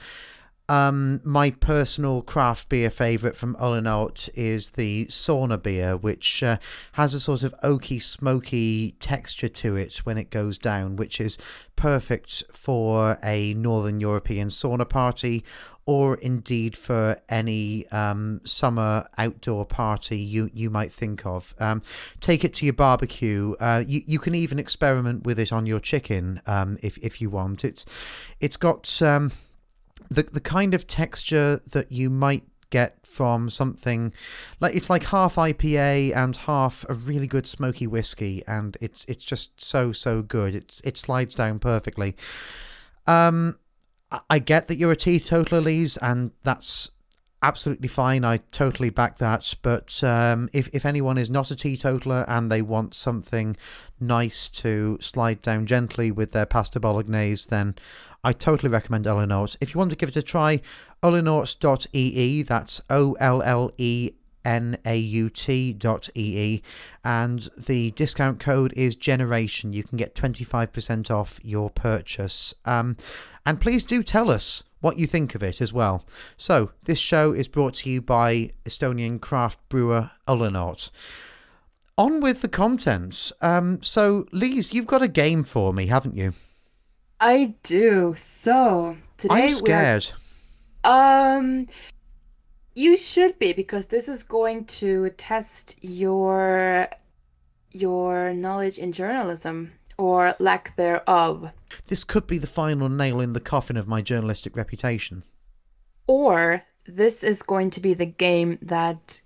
[0.70, 6.59] Um, my personal craft beer favourite from Õllenaut is the sauna beer, which uh,
[6.92, 11.38] has a sort of oaky, smoky texture to it when it goes down, which is
[11.75, 15.44] perfect for a Northern European sauna party
[15.87, 21.55] or indeed for any um, summer outdoor party you, you might think of.
[21.59, 21.83] Um,
[22.21, 23.55] take it to your barbecue.
[23.59, 27.31] Uh, you, you can even experiment with it on your chicken um, if, if you
[27.31, 27.64] want.
[27.64, 27.85] It's,
[28.40, 29.33] it's got um,
[30.11, 34.12] the the kind of texture that you might get from something
[34.61, 39.25] like it's like half IPA and half a really good smoky whiskey, and it's it's
[39.25, 40.55] just so so good.
[40.55, 42.16] It's it slides down perfectly.
[43.07, 43.57] Um,
[44.29, 46.90] I get that you're a teetotaler, Liis, and that's
[47.42, 48.25] absolutely fine.
[48.25, 49.55] I totally back that.
[49.62, 53.57] But um, if if anyone is not a teetotaler and they want something
[53.99, 57.77] nice to slide down gently with their pasta bolognese, then
[58.23, 59.57] I totally recommend Õllenaut.
[59.61, 60.61] If you want to give it a try,
[61.03, 64.12] ollenaut.ee, that's O L L E
[64.44, 66.62] N A U T dot E
[67.05, 69.72] and the discount code is generation.
[69.72, 72.55] You can get 25% off your purchase.
[72.64, 72.96] Um,
[73.44, 76.05] and please do tell us what you think of it as well.
[76.37, 80.90] So, this show is brought to you by Estonian craft brewer Õllenaut.
[81.98, 83.31] On with the content.
[83.42, 86.33] Um, so, Liis, you've got a game for me, haven't you?
[87.20, 88.14] I do.
[88.16, 90.09] So today I'm scared.
[90.85, 91.66] um,
[92.75, 96.89] you should be because this is going to test your
[97.73, 101.53] your knowledge in journalism or lack thereof.
[101.87, 105.23] This could be the final nail in the coffin of my journalistic reputation.
[106.07, 109.23] Or this is going to be the game that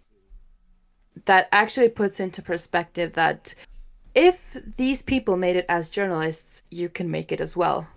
[1.27, 3.55] that actually puts into perspective that
[4.15, 7.89] if these people made it as journalists, you can make it as well.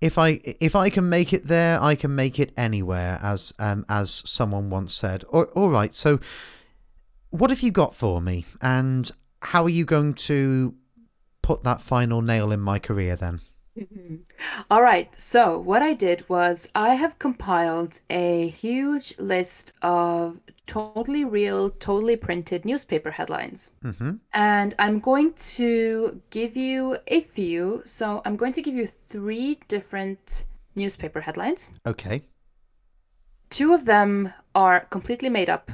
[0.00, 3.84] If I if I can make it there, I can make it anywhere, as um
[3.88, 5.24] as someone once said.
[5.24, 6.20] All right, so
[7.30, 9.10] what have you got for me, and
[9.42, 10.74] how are you going to
[11.42, 13.40] put that final nail in my career then?
[14.70, 15.08] All right.
[15.18, 22.16] So, what I did was I have compiled a huge list of totally real, totally
[22.16, 23.70] printed newspaper headlines.
[23.84, 24.12] Mm-hmm.
[24.32, 27.82] And I'm going to give you a few.
[27.84, 31.68] So, I'm going to give you three different newspaper headlines.
[31.86, 32.22] Okay.
[33.50, 35.70] Two of them are completely made up,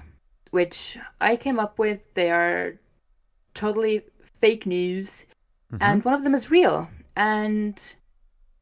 [0.51, 2.13] which I came up with.
[2.15, 2.75] They are
[3.55, 5.27] totally fake news.
[5.73, 5.83] Mm-hmm.
[5.83, 6.89] And one of them is real.
[7.17, 7.97] And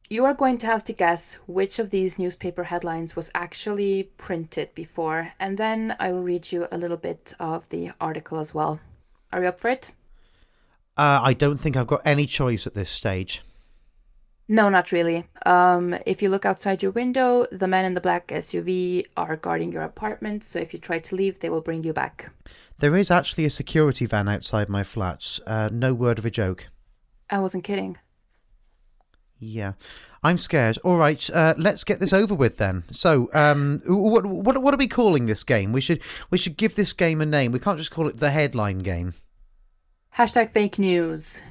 [0.09, 4.73] you are going to have to guess which of these newspaper headlines was actually printed
[4.75, 8.81] before, and then I will read you a little bit of the article as well.
[9.31, 9.91] Are you up for it?
[10.97, 13.41] Uh, I don't think I've got any choice at this stage.
[14.49, 15.25] No, not really.
[15.45, 19.71] Um, if you look outside your window, the men in the black SUV are guarding
[19.71, 22.33] your apartment, so if you try to leave, they will bring you back.
[22.79, 25.39] There is actually a security van outside my flat.
[25.47, 26.67] Uh, no word of a joke.
[27.29, 27.97] I wasn't kidding.
[29.43, 29.73] Yeah,
[30.21, 30.77] I'm scared.
[30.83, 32.83] All right, uh, let's get this over with then.
[32.91, 35.71] So, um, what what what are we calling this game?
[35.73, 35.99] We should
[36.29, 37.51] we should give this game a name.
[37.51, 39.15] We can't just call it the headline game.
[40.15, 41.41] Hashtag fake news.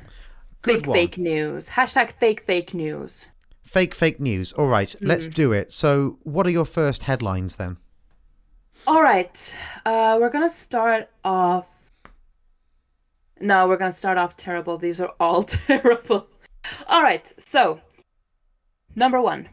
[0.62, 0.94] Good fake one.
[0.94, 1.70] fake news.
[1.70, 3.30] Hashtag fake fake news.
[3.62, 4.52] Fake fake news.
[4.52, 5.06] All right, Hmm.
[5.06, 5.72] let's do it.
[5.72, 7.76] So, what are your first headlines then?
[8.86, 11.90] All right, uh, we're gonna start off.
[13.40, 14.76] No, we're gonna start off terrible.
[14.78, 16.28] These are all terrible.
[16.86, 17.80] All right, so
[18.94, 19.48] number one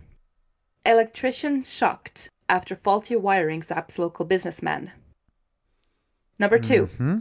[0.86, 4.92] electrician shocked after faulty wiring zaps local businessman.
[6.40, 7.18] Number 2 hmm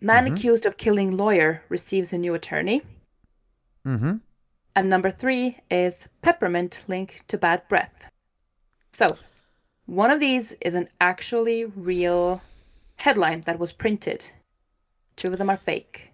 [0.00, 0.32] man Mhm.
[0.32, 2.82] accused of killing lawyer receives a new attorney.
[3.84, 4.16] hmm
[4.74, 8.10] And number three is peppermint link to bad breath.
[8.92, 9.18] So,
[9.86, 12.42] one of these is an actually real
[12.96, 14.32] headline that was printed.
[15.16, 16.12] Two of them are fake.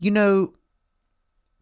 [0.00, 0.54] You know,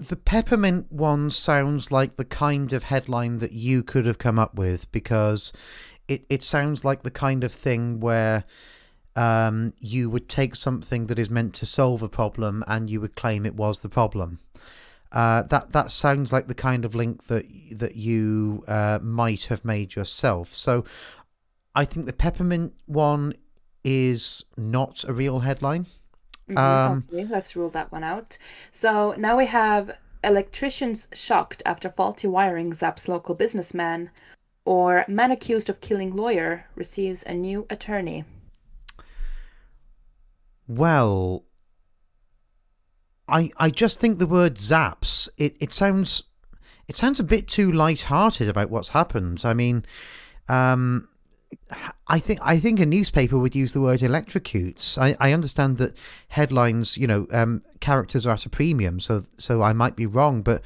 [0.08, 4.54] the peppermint one sounds like the kind of headline that you could have come up
[4.54, 5.52] with because
[6.08, 8.44] it, it sounds like the kind of thing where
[9.14, 13.14] um, you would take something that is meant to solve a problem and you would
[13.14, 14.40] claim it was the problem.
[15.10, 19.62] Uh, that that sounds like the kind of link that that you uh, might have
[19.62, 20.54] made yourself.
[20.54, 20.86] So,
[21.74, 23.34] I think the peppermint one
[23.84, 25.86] is not a real headline.
[26.48, 28.38] Mhm, Um, okay, let's rule that one out.
[28.70, 34.10] So now we have electricians shocked after faulty wiring zaps local businessman,
[34.64, 38.24] or man accused of killing lawyer receives a new attorney.
[40.66, 41.44] Well,
[43.28, 46.24] I I just think the word zaps it, it sounds
[46.88, 49.42] it sounds a bit too light-hearted about what's happened.
[49.44, 49.84] I mean,
[50.48, 51.08] um,
[52.08, 55.00] I think I think a newspaper would use the word electrocutes.
[55.00, 55.96] I, I understand that
[56.28, 60.42] headlines, you know, um, characters are at a premium, so so I might be wrong,
[60.42, 60.62] but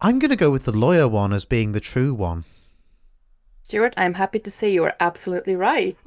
[0.00, 2.44] I'm going to go with the lawyer one as being the true one.
[3.62, 5.96] Stuart, I'm happy to say you are absolutely right.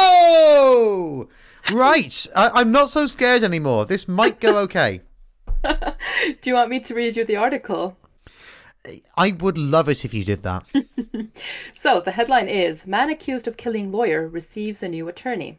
[0.00, 1.28] Oh,
[1.72, 2.26] right.
[2.36, 3.84] I, I'm not so scared anymore.
[3.86, 5.02] This might go okay.
[5.62, 7.96] Do you want me to read you the article?
[9.16, 10.64] I would love it if you did that.
[11.72, 15.58] So the headline is Man accused of killing lawyer receives a new attorney.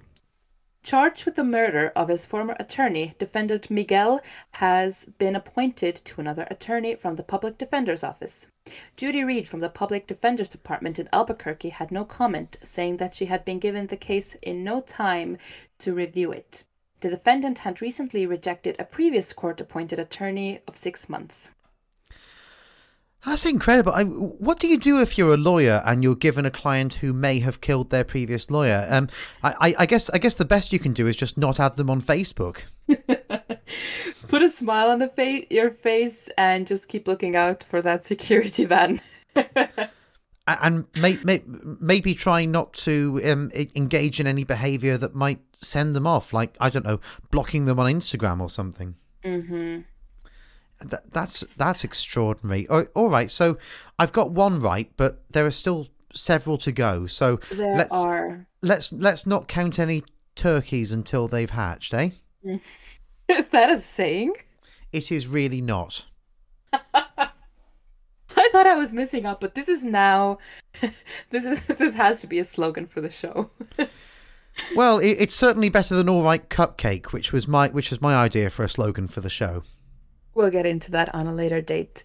[0.83, 6.47] Charged with the murder of his former attorney, defendant Miguel has been appointed to another
[6.49, 8.47] attorney from the Public Defender's Office.
[8.97, 13.25] Judy Reed from the Public Defender's Department in Albuquerque had no comment, saying that she
[13.25, 15.37] had been given the case in no time
[15.77, 16.63] to review it.
[17.01, 21.51] The defendant had recently rejected a previous court appointed attorney of six months.
[23.25, 23.91] That's incredible.
[23.91, 27.11] I, what do you do if you're a lawyer and you're given a client who
[27.11, 28.87] may have killed their previous lawyer?
[28.89, 29.09] Um,
[29.43, 31.75] I, I, I guess I guess the best you can do is just not add
[31.75, 32.61] them on Facebook.
[34.27, 38.03] Put a smile on the fa- your face and just keep looking out for that
[38.03, 39.01] security van.
[40.47, 45.95] And may, may, maybe try not to um, engage in any behavior that might send
[45.95, 46.99] them off, like I don't know,
[47.29, 48.95] blocking them on Instagram or something.
[49.23, 49.81] mm-hmm.
[50.81, 52.67] That, that's that's extraordinary.
[52.67, 53.57] All, all right, so
[53.97, 57.05] I've got one right, but there are still several to go.
[57.05, 58.47] So There let's are.
[58.61, 60.03] let's let's not count any
[60.35, 62.11] turkeys until they've hatched, eh?
[63.27, 64.33] Is that a saying?
[64.91, 66.05] It is really not.
[66.73, 70.37] I thought I was missing out, but this is now.
[71.29, 73.49] this is this has to be a slogan for the show.
[74.75, 78.15] Well, it, it's certainly better than all right cupcake, which was my which was my
[78.15, 79.63] idea for a slogan for the show.
[80.33, 82.03] We'll get into that on a later date.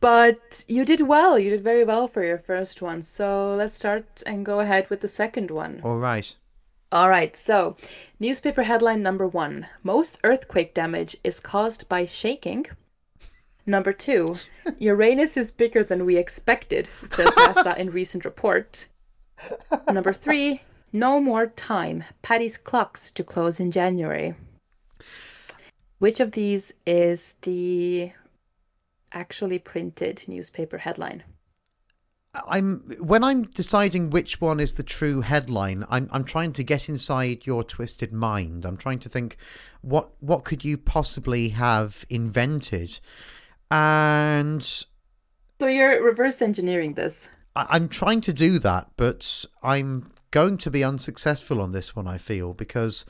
[0.00, 1.38] But you did well.
[1.38, 3.02] You did very well for your first one.
[3.02, 5.80] So let's start and go ahead with the second one.
[5.82, 6.34] All right.
[6.90, 7.76] All right, so
[8.18, 12.64] newspaper headline number one Most earthquake damage is caused by shaking.
[13.66, 14.36] Number two,
[14.78, 18.88] Uranus is bigger than we expected, says NASA in recent report.
[19.92, 22.04] Number three, no more time.
[22.22, 24.34] Paddy's clocks to close in January.
[25.98, 28.12] Which of these is the
[29.12, 31.24] actually printed newspaper headline?
[32.46, 36.88] I'm when I'm deciding which one is the true headline, I'm I'm trying to get
[36.88, 38.64] inside your twisted mind.
[38.64, 39.36] I'm trying to think
[39.80, 43.00] what what could you possibly have invented?
[43.70, 47.30] And So you're reverse engineering this.
[47.56, 52.06] I, I'm trying to do that, but I'm going to be unsuccessful on this one,
[52.06, 53.04] I feel, because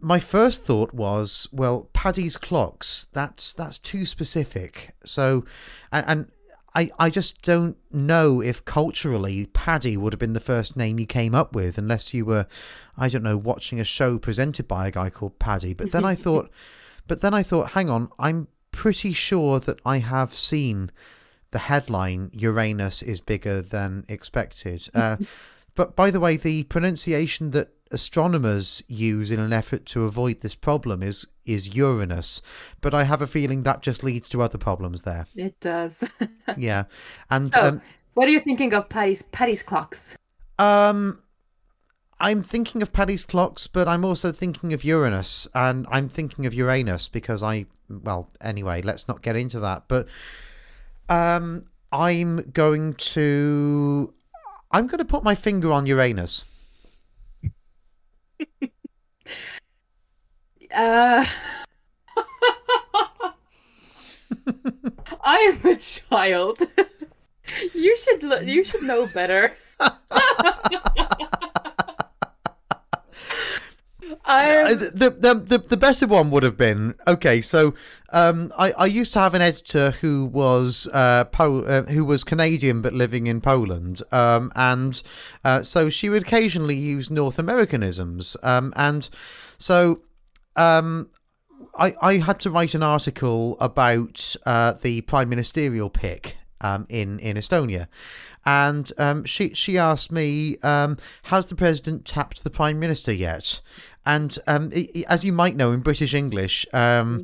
[0.00, 4.94] my first thought was, well, Paddy's clocks, that's that's too specific.
[5.04, 5.44] So
[5.92, 6.26] and, and
[6.74, 11.06] I, I just don't know if culturally Paddy would have been the first name you
[11.06, 12.46] came up with unless you were,
[12.96, 15.72] I don't know, watching a show presented by a guy called Paddy.
[15.72, 16.50] But then I thought,
[17.06, 20.90] but then I thought, hang on, I'm pretty sure that I have seen
[21.52, 24.88] the headline Uranus is bigger than expected.
[24.92, 25.18] Uh,
[25.76, 30.54] but by the way, the pronunciation that astronomers use in an effort to avoid this
[30.54, 32.42] problem is is Uranus,
[32.80, 35.26] but I have a feeling that just leads to other problems there.
[35.34, 36.08] It does.
[36.58, 36.84] Yeah,
[37.30, 37.82] and So, um,
[38.14, 40.16] what are you thinking of Paddy's Paddy's clocks?
[40.58, 41.20] um,
[42.20, 46.54] I'm thinking of Paddy's clocks, but I'm also thinking of Uranus, and I'm thinking of
[46.54, 49.84] Uranus because I well, anyway, let's not get into that.
[49.88, 50.06] But
[51.08, 54.12] um, I'm going to
[54.70, 56.44] I'm going to put my finger on Uranus.
[60.74, 61.24] Uh,
[65.24, 66.58] I am a child.
[67.74, 69.56] you should lo- you should know better.
[74.24, 77.42] I Uh, the, the the the better one would have been okay.
[77.42, 77.74] So,
[78.10, 82.80] um, I, I used to have an editor who was uh, uh who was Canadian
[82.80, 85.02] but living in Poland, um, and
[85.44, 89.10] uh, so she would occasionally use North Americanisms, um, and
[89.58, 90.00] so
[90.56, 91.10] um,
[91.78, 97.18] I I had to write an article about uh, the prime ministerial pick um, in
[97.20, 97.86] in Estonia,
[98.44, 103.60] and um, she she asked me, um, "Has the president tapped the prime minister yet?"
[104.06, 107.22] And um, i- i- as you might know, in British English, um,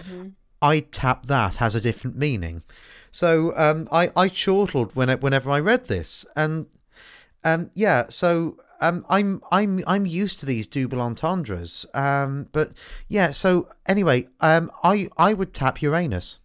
[0.63, 2.63] I tap that has a different meaning.
[3.11, 6.67] So um, I I chortled when whenever I read this, and
[7.45, 11.87] um, yeah, so um, I'm I'm I'm used to these double entendres.
[11.95, 12.69] Um, but
[13.09, 16.39] yeah, so anyway, um, I I would tap Uranus.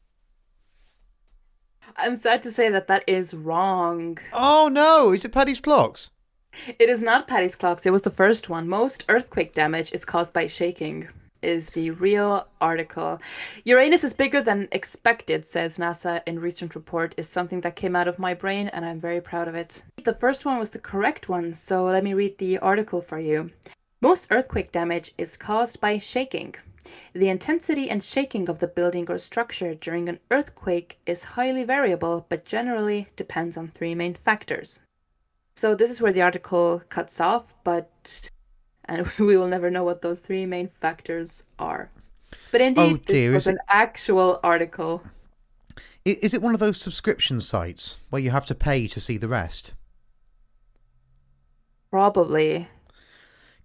[1.97, 4.17] I'm sad to say that that is wrong.
[4.33, 5.13] Oh no!
[5.13, 6.11] Is it Paddy's clocks?
[6.79, 7.85] It is not Paddy's clocks.
[7.85, 8.67] It was the first one.
[8.67, 11.07] Most earthquake damage is caused by shaking.
[11.41, 13.21] Is the real article.
[13.65, 18.07] Uranus is bigger than expected, says NASA in recent report, is something that came out
[18.07, 19.83] of my brain, and I'm very proud of it.
[20.03, 23.51] The first one was the correct one, so let me read the article for you.
[24.01, 26.55] Most earthquake damage is caused by shaking.
[27.13, 32.25] The intensity and shaking of the building or structure during an earthquake is highly variable,
[32.29, 34.81] but generally depends on three main factors.
[35.55, 38.29] So this is where the article cuts off, but
[38.85, 41.89] and we will never know what those three main factors are.
[42.51, 45.03] But indeed, Oh, dear, this was is an actual article.
[46.03, 49.27] Is it one of those subscription sites where you have to pay to see the
[49.27, 49.73] rest?
[51.89, 52.67] Probably.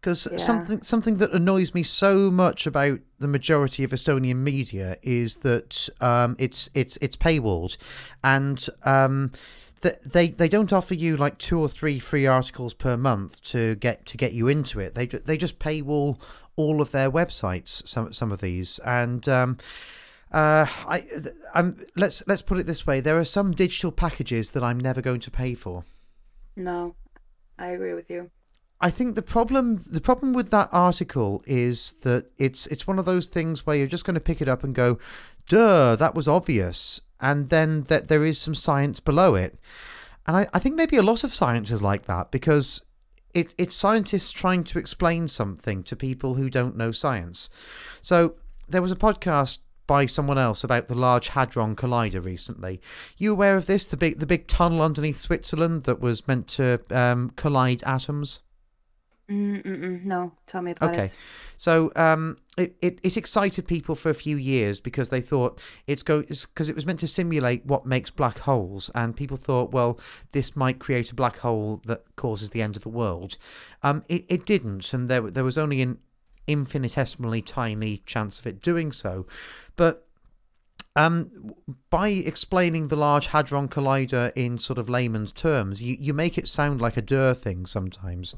[0.01, 0.39] Because Yeah.
[0.39, 5.91] something something that annoys me so much about the majority of Estonian media is that
[6.01, 7.77] um, it's it's it's paywalled,
[8.25, 9.31] and um,
[9.83, 13.75] th- they they don't offer you like two or three free articles per month to
[13.75, 14.95] get to get you into it.
[14.95, 16.19] They they just paywall
[16.57, 17.87] all of their websites.
[17.87, 19.29] Some some of these and.
[19.29, 19.59] Um,
[20.33, 21.09] uh, I,
[21.57, 25.01] um, let's let's put it this way: there are some digital packages that I'm never
[25.03, 25.85] going to pay for.
[26.55, 26.95] No,
[27.59, 28.31] I agree with you.
[28.81, 33.05] I think the problem the problem with that article is that it's it's one of
[33.05, 34.99] those things where you're just going to pick it up and go,
[35.49, 39.59] "Duh, that was obvious," and then that there is some science below it,
[40.27, 42.87] and I, I think maybe a lot of science is like that because
[43.35, 47.51] it it's scientists trying to explain something to people who don't know science.
[48.01, 52.81] So there was a podcast by someone else about the Large Hadron Collider recently.
[53.19, 53.85] You aware of this?
[53.85, 58.41] The big the big tunnel underneath Switzerland that was meant to um, collide atoms.
[59.31, 60.05] Mm-mm-mm.
[60.05, 60.95] No, tell me about it.
[60.95, 61.05] Okay.
[61.05, 61.17] it.
[61.57, 66.03] So um, it, it, it excited people for a few years because they thought it's
[66.03, 70.01] go because it was meant to simulate what makes black holes, and people thought, well,
[70.33, 73.37] this might create a black hole that causes the end of the world.
[73.83, 75.99] Um, it, it didn't, and there there was only an
[76.47, 79.27] infinitesimally tiny chance of it doing so,
[79.77, 80.07] but.
[81.07, 81.55] Um,
[81.89, 86.47] by explaining the Large Hadron Collider in sort of layman's terms, you, you make it
[86.47, 88.35] sound like a Dur thing sometimes.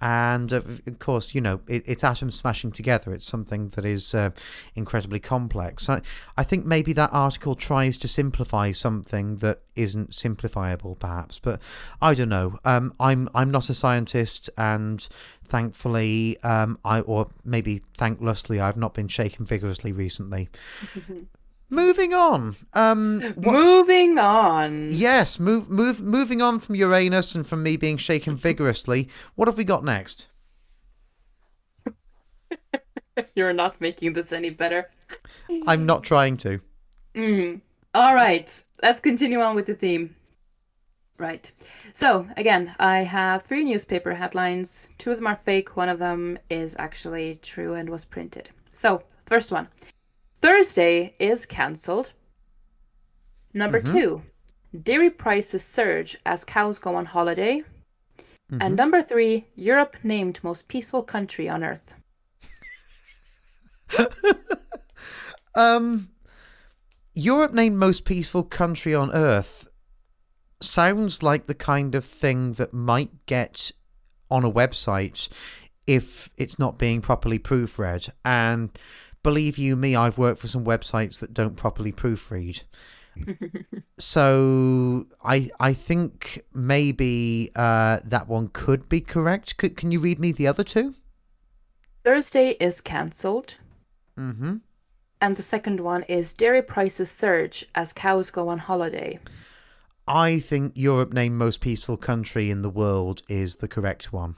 [0.00, 3.12] And uh, of course, you know, it, it's atoms smashing together.
[3.12, 4.30] It's something that is uh,
[4.74, 5.88] incredibly complex.
[5.88, 6.00] I,
[6.36, 11.38] I think maybe that article tries to simplify something that isn't simplifiable, perhaps.
[11.38, 11.60] But
[12.00, 12.58] I don't know.
[12.64, 15.06] Um, I'm I'm not a scientist, and
[15.44, 20.48] thankfully, um, I or maybe thanklessly, I've not been shaken vigorously recently.
[21.74, 22.56] Moving on.
[22.72, 24.92] Um, Moving on.
[24.92, 29.08] Yes, move, move, moving on from Uranus and from me being shaken vigorously.
[29.34, 30.28] What have we got next?
[33.34, 34.88] You're not making this any better.
[35.66, 36.60] I'm not trying to.
[37.14, 37.60] Mm.
[37.94, 40.14] All right, let's continue on with the theme.
[41.18, 41.50] Right.
[41.92, 44.90] So, again, I have three newspaper headlines.
[44.98, 48.50] Two of them are fake, one of them is actually true and was printed.
[48.72, 49.68] So, first one
[50.44, 52.12] Thursday is cancelled.
[53.54, 53.92] Number Mhm.
[53.92, 54.22] two,
[54.78, 57.62] dairy prices surge as cows go on holiday.
[58.52, 58.58] Mhm.
[58.60, 61.94] And number three, Europe named most peaceful country on earth.
[65.56, 66.10] Um,
[67.14, 69.70] Europe named most peaceful country on earth
[70.60, 73.70] sounds like the kind of thing that might get
[74.28, 75.28] on a website
[75.86, 78.10] if it's not being properly proofread.
[78.24, 78.76] And
[79.24, 82.62] believe you me, I've worked for some websites that don't properly proofread.
[83.98, 89.56] so I I think maybe uh, that one could be correct.
[89.56, 90.94] Could, can you read me the other two?
[92.04, 93.56] Thursday is cancelled.
[94.18, 94.56] Mm-hmm.
[95.20, 99.18] And the second one is dairy prices surge as cows go on holiday.
[100.06, 104.36] I think Europe named most peaceful country in the world is the correct one.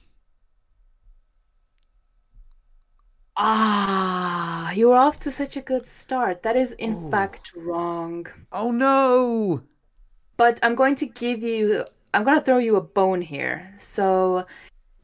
[3.37, 6.43] Ah, Ah, you were off to such a good start.
[6.43, 7.11] That is, in Oh.
[7.11, 8.27] fact, wrong.
[8.51, 9.63] Oh no!
[10.37, 13.73] But I'm going to give you, I'm going to throw you a bone here.
[13.79, 14.45] So,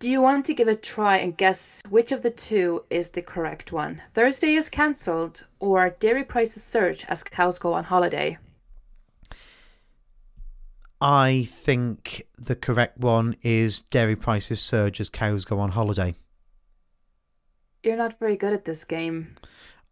[0.00, 3.22] do you want to give a try and guess which of the two is the
[3.22, 4.02] correct one?
[4.14, 8.38] Thursday is cancelled, or dairy prices surge as cows go on holiday?
[11.00, 16.16] I think the correct one is dairy prices surge as cows go on holiday.
[17.82, 19.34] You're not very good at this game.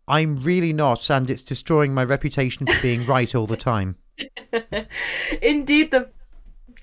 [0.07, 3.97] I'm really not, and it's destroying my reputation for being right all the time.
[5.43, 6.09] Indeed, the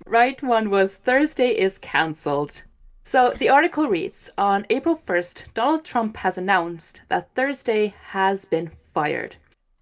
[0.05, 2.63] right one was Thursday is cancelled.
[3.03, 8.67] So the article reads On April 1st, Donald Trump has announced that Thursday has been
[8.67, 9.37] fired.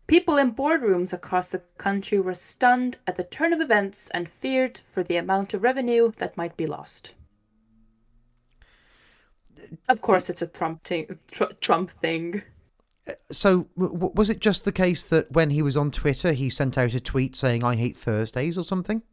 [0.06, 4.80] People in boardrooms across the country were stunned at the turn of events and feared
[4.86, 7.16] for the amount of revenue that might be lost.
[9.90, 12.42] Of course, it's a Trump, t- tr- Trump thing.
[13.32, 16.78] So, w- was it just the case that when he was on Twitter, he sent
[16.78, 19.04] out a tweet saying, I hate Thursdays or something?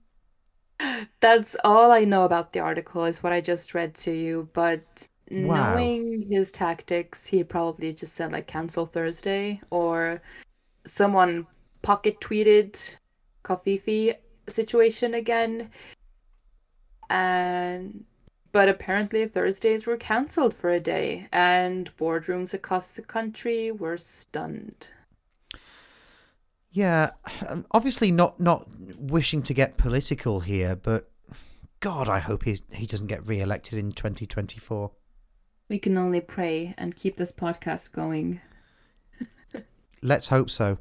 [1.21, 4.49] That's all I know about the article, is what I just read to you.
[4.53, 5.75] But Wow.
[5.75, 10.21] knowing his tactics, he probably just said, like, cancel Thursday, or
[10.85, 11.47] someone
[11.83, 12.97] pocket tweeted
[13.45, 14.17] covfefe
[14.49, 15.71] situation again.
[17.11, 18.05] And
[18.53, 24.93] but apparently Thursdays were cancelled for a day, and boardrooms across the country were stunned.
[26.71, 27.11] Yeah,
[27.49, 31.11] um, obviously not not wishing to get political here, but
[31.83, 34.93] God, I hope he's, he doesn't get re-elected in 2024.
[35.69, 38.41] We can only pray and keep this podcast going.
[40.03, 40.79] Let's hope so.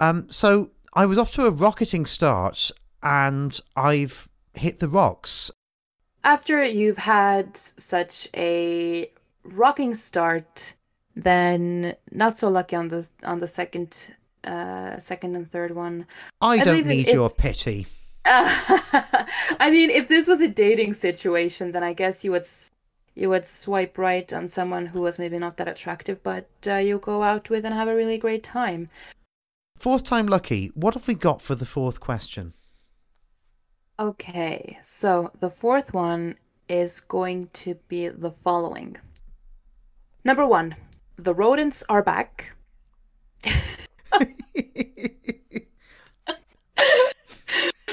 [0.00, 2.72] Um, so I was off to a rocketing start,
[3.04, 5.52] and I've hit the rocks.
[6.24, 9.10] After you've had such a
[9.44, 10.74] rocking start,
[11.16, 14.14] then not so lucky on the on the second
[14.44, 16.06] uh second and third one.
[16.40, 17.86] I, I don't need it- your pity.
[18.24, 22.46] I mean, if this was a dating situation, then I guess you would
[23.14, 26.98] you would swipe right on someone who was maybe not that attractive, but uh, you
[26.98, 28.86] go out with and have a really great time.
[29.76, 30.68] Fourth time lucky.
[30.74, 32.54] What have we got for the fourth question?
[34.02, 36.34] Okay, so the fourth one
[36.68, 38.96] is going to be the following.
[40.24, 40.74] Number one,
[41.14, 42.52] the rodents are back.
[43.44, 43.54] the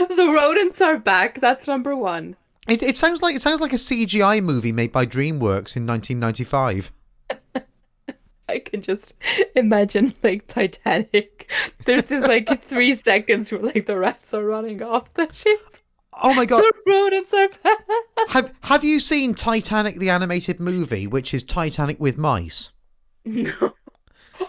[0.10, 1.39] rodents are back.
[1.39, 2.38] That's number one.
[2.68, 6.91] It, it sounds like it sounds like a CGI movie made by DreamWorks in 1995.
[8.49, 9.14] I can just
[9.55, 11.51] imagine like Titanic.
[11.86, 15.68] There's this like three seconds where like the rats are running off the ship.
[16.22, 16.63] Oh my god!
[16.86, 17.80] The rodents are back.
[18.30, 22.72] have Have you seen Titanic the animated movie, which is Titanic with mice?
[23.26, 23.74] No.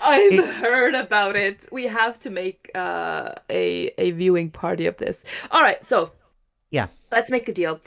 [0.02, 1.66] I've It- heard about it.
[1.72, 5.24] We have to make uh, a a viewing party of this.
[5.50, 6.12] All right, so
[6.70, 6.86] Yeah.
[7.12, 7.80] let's make a deal.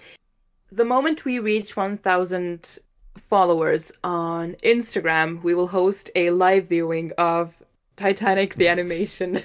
[0.71, 2.79] The moment we reach 1,000
[3.17, 7.61] followers on Instagram, we will host a live viewing of
[7.95, 9.41] Titanic the animation.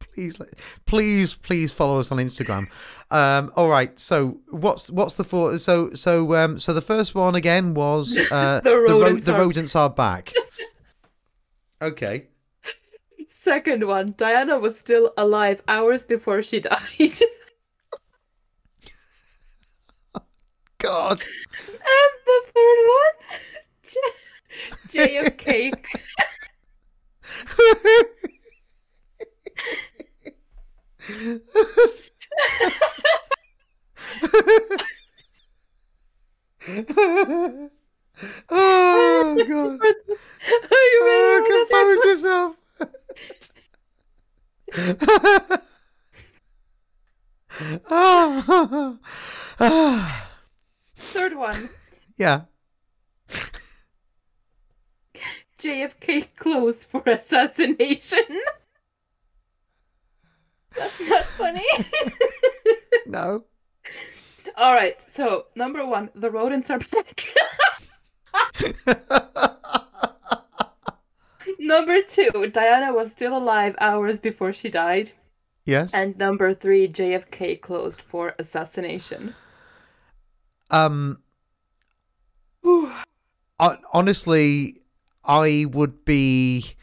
[0.00, 0.36] Please,
[0.84, 2.66] please, please follow us on Instagram.
[3.12, 3.96] Um, all right.
[4.00, 5.58] So what's what's the four?
[5.58, 9.76] So so um, so the first one again was uh, The rodents the are- rodents
[9.76, 10.32] are back.
[11.82, 12.28] okay.
[13.26, 16.78] Second one, Diana was still alive hours before she died.
[20.78, 21.22] God.
[21.22, 23.16] and the third one,
[24.88, 25.72] J- JFK.
[38.50, 39.80] Oh God.
[39.80, 41.08] Are you ready?
[41.08, 42.56] Oh, for the third compose yourself.
[47.90, 48.98] Ah.
[51.12, 51.68] Third one,
[52.16, 52.42] yeah.
[55.58, 58.24] JFK closed for assassination.
[60.76, 61.64] That's not funny.
[63.06, 63.44] No.
[64.56, 67.24] All right, so number one, the rodents are back.
[71.58, 75.10] number two, Diana was still alive hours before she died.
[75.64, 75.92] yes.
[75.92, 79.34] And number three, JFK closed for assassination.
[80.70, 81.18] um.
[82.64, 84.76] Hon- honestly,
[85.24, 86.74] I would be.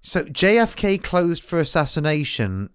[0.00, 2.70] So JFK closed for assassination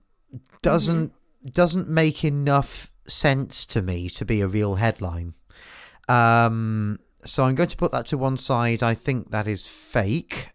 [0.67, 1.13] doesn't
[1.51, 5.33] doesn't make enough sense to me to be a real headline.
[6.07, 8.83] Um, so I'm going to put that to one side.
[8.83, 10.49] I think that is fake.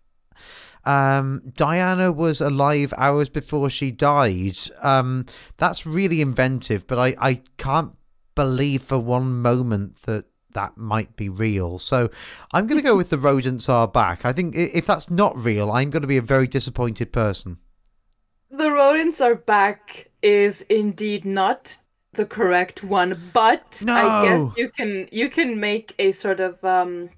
[0.84, 4.58] Um, Diana was alive hours before she died.
[4.82, 7.92] Um, that's really inventive, but I, I can't
[8.34, 11.78] believe for one moment that that might be real.
[11.78, 12.10] So
[12.52, 14.24] I'm going to go with the rodents are back.
[14.24, 17.58] I think if that's not real, I'm going to be a very disappointed person.
[18.52, 21.78] The rodents are back is indeed not
[22.12, 27.08] the correct one, but I guess you can you can make a sort of um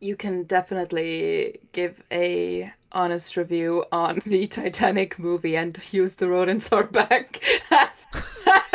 [0.00, 6.70] you can definitely give a honest review on the Titanic movie and use the rodents
[6.72, 8.06] are back as,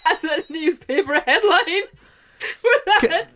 [0.06, 1.84] as a newspaper headline
[2.58, 3.32] for that.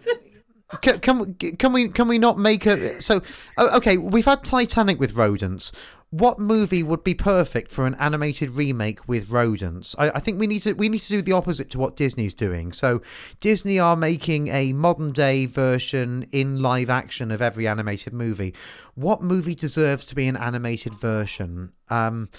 [0.81, 3.21] Can, can can we can we not make a so
[3.57, 5.71] okay we've had Titanic with rodents
[6.11, 9.95] what movie would be perfect for an animated remake with rodents?
[9.99, 12.33] I, I, think we need to we need to do the opposite to what Disney's
[12.33, 12.71] doing.
[12.71, 13.01] So
[13.39, 18.55] Disney are making a modern day version in live action of every animated movie.
[18.95, 21.73] What movie deserves to be an animated version?
[21.89, 22.29] Um,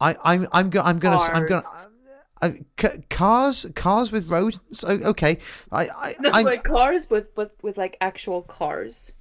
[0.00, 1.62] I I'm I'm go, I'm gonna I'm gonna.
[2.42, 4.84] Uh, c- cars, cars with rodents.
[4.84, 5.38] okay,
[5.70, 9.12] I, I, no, like cars with, with with like actual cars,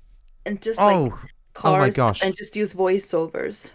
[0.45, 1.13] and just oh, like
[1.53, 3.71] cars, oh my gosh, and just use voiceovers.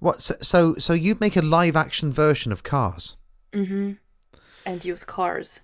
[0.00, 0.20] What?
[0.22, 3.16] So, so, so you'd make a live action version of Cars?
[3.52, 3.92] Mm-hmm.
[4.66, 5.60] And use Cars.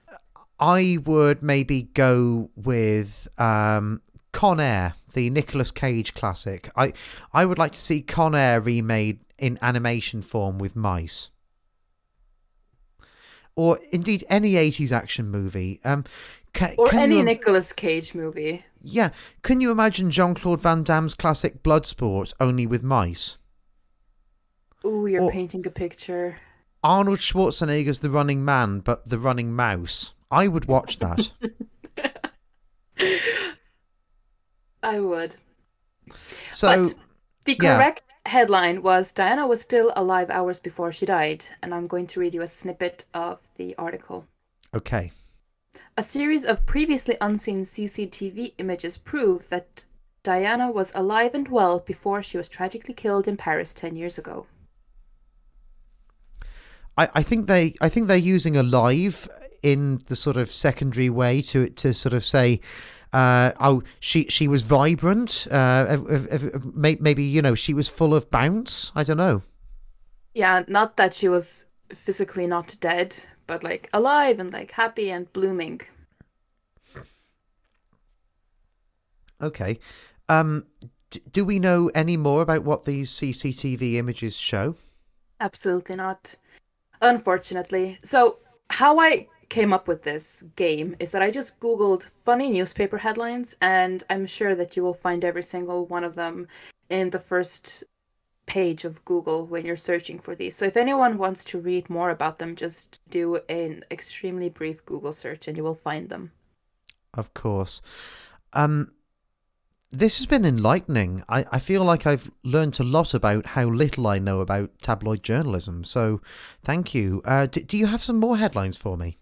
[0.58, 4.00] I would maybe go with um,
[4.32, 6.70] Con Air, the Nicolas Cage classic.
[6.76, 6.92] I
[7.32, 11.30] I would like to see Con Air remade in animation form with mice.
[13.54, 15.80] Or indeed any 80s action movie.
[15.82, 16.04] Um,
[16.52, 18.64] can, or any you, Nicolas Cage movie.
[18.80, 19.10] Yeah.
[19.42, 23.38] Can you imagine Jean Claude Van Damme's classic Bloodsport only with mice?
[24.88, 26.38] Oh, you're or painting a picture.
[26.84, 30.14] Arnold Schwarzenegger's The Running Man, but The Running Mouse.
[30.30, 31.32] I would watch that.
[34.84, 35.34] I would.
[36.52, 36.94] So, but
[37.46, 38.30] the correct yeah.
[38.30, 42.36] headline was Diana was still alive hours before she died, and I'm going to read
[42.36, 44.28] you a snippet of the article.
[44.72, 45.10] Okay.
[45.96, 49.84] A series of previously unseen CCTV images prove that
[50.22, 54.46] Diana was alive and well before she was tragically killed in Paris 10 years ago.
[56.96, 59.28] I, I think they I think they're using alive
[59.62, 62.60] in the sort of secondary way to to sort of say
[63.12, 65.46] uh, oh, she she was vibrant.
[65.50, 65.98] Uh,
[66.74, 68.92] maybe you know she was full of bounce.
[68.94, 69.42] I don't know.
[70.34, 73.16] Yeah, not that she was physically not dead,
[73.46, 75.80] but like alive and like happy and blooming.
[79.40, 79.78] Okay.
[80.28, 80.64] Um,
[81.10, 84.76] d- do we know any more about what these CCTV images show?
[85.40, 86.36] Absolutely not.
[87.00, 87.98] Unfortunately.
[88.02, 88.38] So,
[88.70, 93.56] how I came up with this game is that I just Googled funny newspaper headlines,
[93.60, 96.48] and I'm sure that you will find every single one of them
[96.90, 97.84] in the first
[98.46, 100.56] page of Google when you're searching for these.
[100.56, 105.12] So, if anyone wants to read more about them, just do an extremely brief Google
[105.12, 106.32] search and you will find them.
[107.14, 107.80] Of course.
[108.52, 108.92] Um,
[109.98, 111.24] this has been enlightening.
[111.28, 115.22] I, I feel like I've learned a lot about how little I know about tabloid
[115.22, 115.84] journalism.
[115.84, 116.20] So,
[116.62, 117.22] thank you.
[117.24, 119.18] Uh, d- do you have some more headlines for me?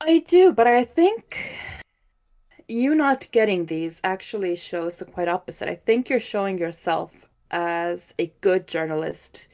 [0.00, 1.56] I do, but I think
[2.68, 5.68] you not getting these actually shows the quite opposite.
[5.68, 9.48] I think you're showing yourself as a good journalist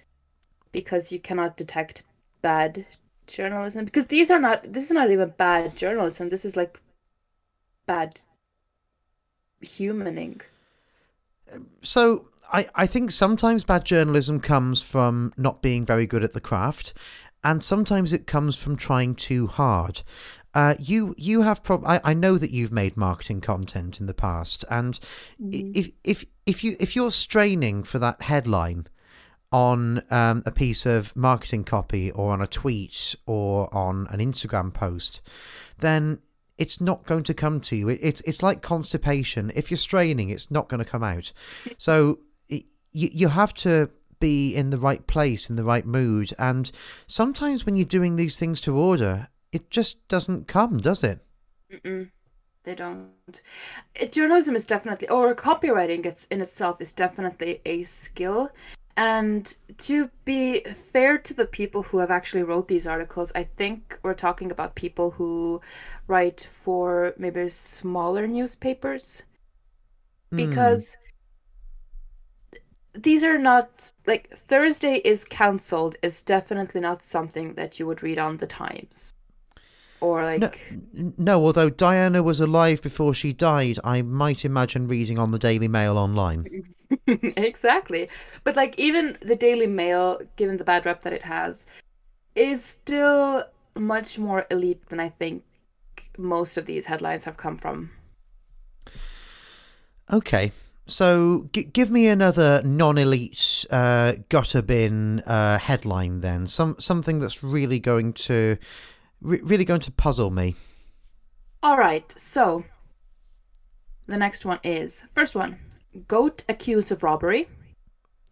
[0.72, 2.02] because you cannot detect
[2.42, 2.84] bad
[3.26, 3.84] journalism.
[3.84, 6.28] Because these are not, this is not even bad journalism.
[6.28, 6.80] This is like
[7.86, 8.18] bad
[9.62, 10.42] humaning.
[11.82, 16.40] So I, I think sometimes bad journalism comes from not being very good at the
[16.40, 16.92] craft,
[17.42, 20.02] and sometimes it comes from trying too hard.
[20.52, 24.14] Uh, you you have prob- I, I know that you've made marketing content in the
[24.14, 24.98] past, and
[25.40, 25.72] mm.
[25.74, 28.88] if if if you if you're straining for that headline
[29.52, 34.72] on um, a piece of marketing copy or on a tweet or on an Instagram
[34.72, 35.20] post,
[35.78, 36.18] then
[36.60, 37.88] it's not going to come to you.
[37.88, 39.50] It, it's it's like constipation.
[39.56, 41.32] If you're straining, it's not going to come out.
[41.78, 43.90] So it, you you have to
[44.20, 46.70] be in the right place, in the right mood, and
[47.06, 51.20] sometimes when you're doing these things to order, it just doesn't come, does it?
[51.72, 52.10] Mm-mm,
[52.64, 53.42] they don't.
[53.94, 58.50] It, journalism is definitely, or copywriting, it's in itself is definitely a skill
[59.00, 63.98] and to be fair to the people who have actually wrote these articles, I think
[64.02, 65.62] we're talking about people who
[66.06, 69.22] write for maybe smaller newspapers.
[70.28, 70.36] Hmm.
[70.36, 70.98] Because
[72.52, 73.02] mm.
[73.02, 78.18] these are not like Thursday is cancelled is definitely not something that you would read
[78.18, 79.14] on the Times
[80.00, 80.40] or like
[80.92, 85.38] no, no, although diana was alive before she died i might imagine reading on the
[85.38, 86.44] daily mail online.
[87.06, 88.08] Exactly.
[88.42, 91.66] But like even the daily mail given the bad rep that it has
[92.34, 93.44] is still
[93.76, 95.44] much more elite than i think
[96.18, 97.90] most of these headlines have come from.
[100.12, 100.52] Okay.
[100.86, 106.46] So g- give me another non-elite uh, gutter bin uh, headline then.
[106.46, 108.56] Some something that's really going to
[109.22, 110.54] re- really going to puzzle me.
[111.62, 112.64] All right, so
[114.06, 115.58] the next one is first one
[116.08, 117.48] goat accused of robbery.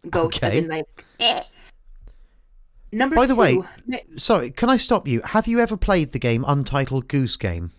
[0.09, 0.57] Goat, as Okay.
[0.59, 1.05] in like.
[1.19, 1.43] eh.
[2.91, 3.39] Number By the two.
[3.39, 5.21] way- ma- Sorry, can I stop you?
[5.23, 7.71] Have you ever played the game Untitled Goose Game?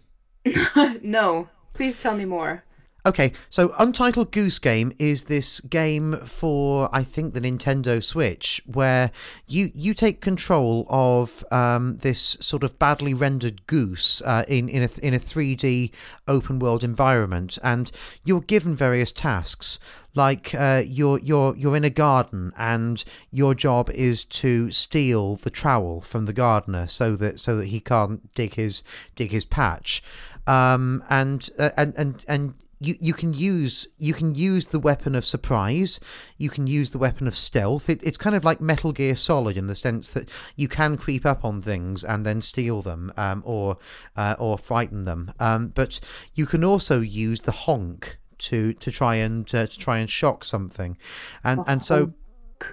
[1.02, 2.62] no, please tell me more.
[3.06, 9.10] Okay, so Untitled Goose Game is this game for I think the Nintendo Switch where
[9.46, 14.82] you you take control of um, this sort of badly rendered goose uh, in in
[14.82, 15.92] a in a 3D
[16.28, 17.90] open world environment, and
[18.22, 19.78] you're given various tasks.
[20.14, 25.50] Like uh, you're you're you're in a garden, and your job is to steal the
[25.50, 28.82] trowel from the gardener so that so that he can't dig his
[29.14, 30.02] dig his patch
[30.46, 35.14] um, and uh, and and and you, you can use you can use the weapon
[35.14, 36.00] of surprise.
[36.38, 37.90] You can use the weapon of stealth.
[37.90, 41.26] It, it's kind of like Metal Gear Solid in the sense that you can creep
[41.26, 43.76] up on things and then steal them, um, or
[44.16, 45.32] uh, or frighten them.
[45.38, 46.00] Um, but
[46.34, 50.42] you can also use the honk to to try and uh, to try and shock
[50.42, 50.96] something,
[51.44, 52.14] and and so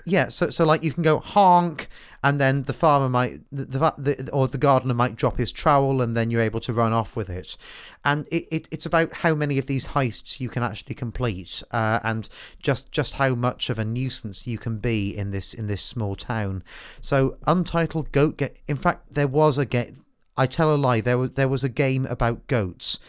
[0.05, 1.87] yeah, so so like you can go honk,
[2.23, 6.15] and then the farmer might the, the, or the gardener might drop his trowel, and
[6.15, 7.57] then you're able to run off with it.
[8.03, 11.99] And it, it it's about how many of these heists you can actually complete, uh,
[12.03, 12.27] and
[12.59, 16.15] just just how much of a nuisance you can be in this in this small
[16.15, 16.63] town.
[17.01, 18.57] So Untitled Goat Get.
[18.67, 20.03] In fact, there was a game.
[20.35, 21.01] I tell a lie.
[21.01, 22.99] There was there was a game about goats.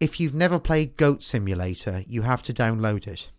[0.00, 3.30] If you've never played Goat Simulator, you have to download it.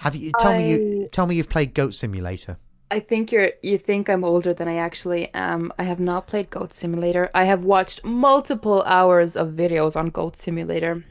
[0.00, 2.56] Have you tell me you tell me you've played Goat Simulator?
[2.90, 5.72] I think you're you think I'm older than I actually am.
[5.78, 7.30] I have not played Goat Simulator.
[7.34, 11.04] I have watched multiple hours of videos on Goat Simulator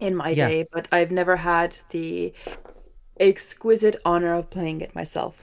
[0.00, 0.48] in my Yeah.
[0.48, 2.32] day, but I've never had the
[3.18, 5.42] exquisite honor of playing it myself.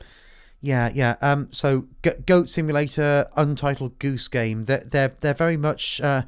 [0.61, 1.17] Yeah, yeah.
[1.21, 4.63] Um, so G- Goat Simulator, Untitled Goose Game.
[4.63, 6.23] They're they're they're very much uh,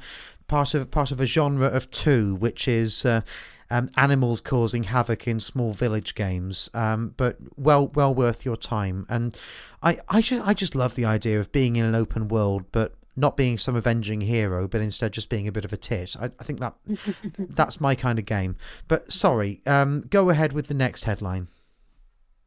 [0.46, 3.22] part of part of a genre of two, which is uh,
[3.70, 6.68] um, animals causing havoc in small village games.
[6.74, 9.06] Um, but well well worth your time.
[9.08, 9.36] And
[9.82, 12.94] I I just I just love the idea of being in an open world, but
[13.16, 16.16] not being some avenging hero, but instead just being a bit of a tit.
[16.18, 16.74] I, I think that
[17.38, 18.56] that's my kind of game.
[18.88, 21.48] But sorry, um, go ahead with the next headline.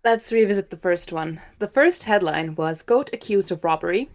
[0.03, 1.39] Let's revisit the first one.
[1.59, 4.09] The first headline was Goat accused of robbery.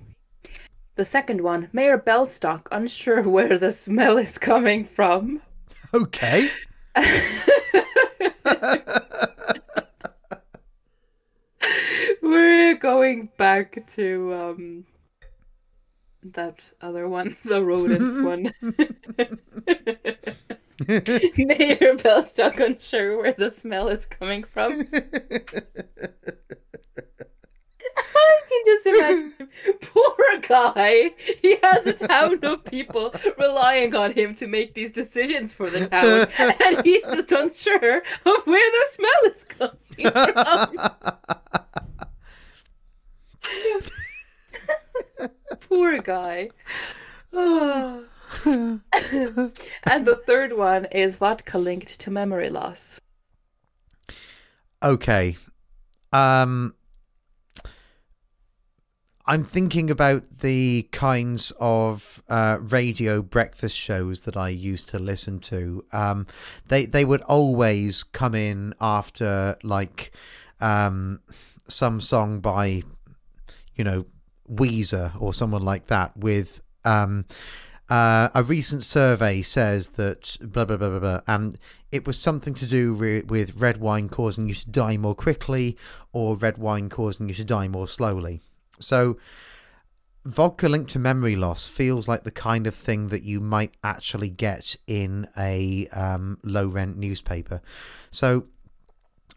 [0.97, 5.41] The second one, Mayor Bellstock unsure where the smell is coming from.
[5.95, 6.51] Okay.
[12.23, 14.85] We're going back to um
[16.23, 18.53] that other one, the rodents one.
[20.89, 24.87] Mayor Bellstock unsure where the smell is coming from.
[27.99, 29.35] I can just imagine.
[29.81, 31.11] Poor guy.
[31.43, 35.87] He has a town of people relying on him to make these decisions for the
[35.87, 36.29] town,
[36.65, 39.79] and he's just unsure of where the smell is coming
[40.13, 40.77] from.
[45.61, 46.51] Poor guy.
[47.33, 48.83] and
[50.05, 53.01] the third one is vodka linked to memory loss.
[54.83, 55.37] Okay.
[56.13, 56.75] Um
[59.31, 65.39] I'm thinking about the kinds of uh, radio breakfast shows that I used to listen
[65.41, 65.85] to.
[65.93, 66.27] Um,
[66.69, 70.13] they they would always come in after like
[70.63, 71.21] um,
[71.69, 72.85] some song by
[73.75, 74.07] you know
[74.51, 77.27] Weezer or someone like that with um,
[77.91, 81.59] uh, a recent survey says that blah blah blah blah blah, and
[81.93, 85.77] it was something to do re- with red wine causing you to die more quickly,
[86.15, 88.41] or red wine causing you to die more slowly.
[88.81, 89.19] So,
[90.25, 94.29] vodka linked to memory loss feels like the kind of thing that you might actually
[94.29, 97.61] get in a um, low rent newspaper.
[98.11, 98.47] So,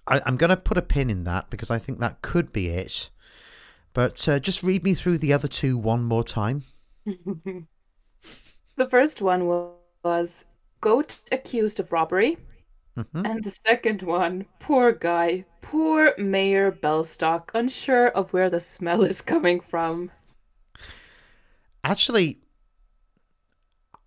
[0.07, 2.69] I, I'm going to put a pin in that because I think that could be
[2.69, 3.09] it.
[3.93, 6.63] But uh, just read me through the other two one more time.
[7.05, 7.65] the
[8.89, 9.73] first one
[10.03, 10.45] was
[10.79, 12.37] goat accused of robbery.
[12.97, 13.25] Mhm.
[13.25, 19.21] And the second one, poor guy, poor Mayor Bellstock, unsure of where the smell is
[19.21, 20.11] coming from.
[21.83, 22.39] Actually,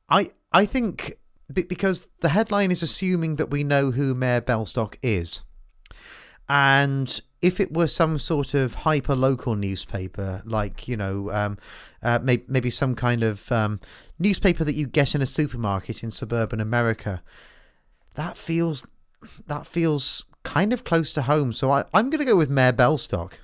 [0.09, 1.15] I I think
[1.53, 5.43] because the headline is assuming that we know who Mayor Bellstock is,
[6.49, 11.59] and if it were some sort of hyper local newspaper, like you know, um,
[12.03, 13.81] uh, maybe maybe some kind of um,
[14.19, 17.23] newspaper that you get in a supermarket in suburban America,
[18.15, 18.87] that feels
[19.47, 21.53] that feels kind of close to home.
[21.53, 23.35] So I, I'm going to go with Mayor Bellstock.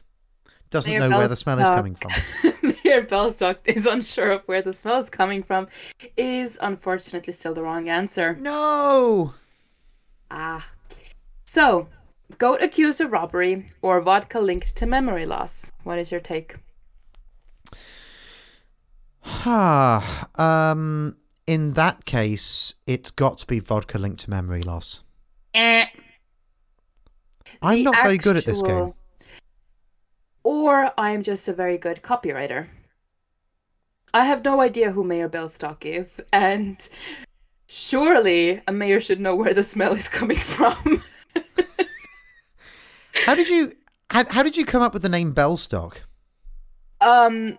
[0.70, 2.12] Doesn't Mayor know where the smell is coming from.
[2.84, 5.66] Mayor Bellstock is unsure of where the smell is coming from,
[6.16, 8.36] is unfortunately still the wrong answer.
[8.40, 9.34] No.
[10.30, 10.68] Ah.
[11.44, 11.88] So,
[12.38, 15.72] goat accused of robbery or vodka linked to memory loss.
[15.82, 16.56] What is your take?
[19.22, 20.28] Ha.
[20.36, 21.16] um,
[21.50, 25.02] in that case, it's got to be vodka linked to memory loss.
[25.52, 25.84] Eh.
[27.60, 28.94] I'm not very good at this game.
[30.44, 32.68] Or I'm just a very good copywriter.
[34.14, 36.88] I have no idea who Mayor Bellstock is, and
[37.66, 41.02] surely a mayor should know where the smell is coming from.
[43.26, 43.72] How did you
[44.10, 45.96] how, how did you come up with the name Bellstock?
[47.00, 47.58] um,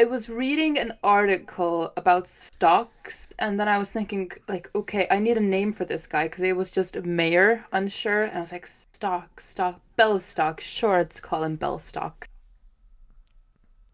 [0.00, 5.18] I was reading an article about stocks, and then I was thinking, like, okay, I
[5.18, 8.50] need a name for this guy because it was just mayor, unsure, and I was
[8.50, 10.58] like, stock, stock, Bellstock.
[10.60, 12.24] Sure, let's call him Bellstock.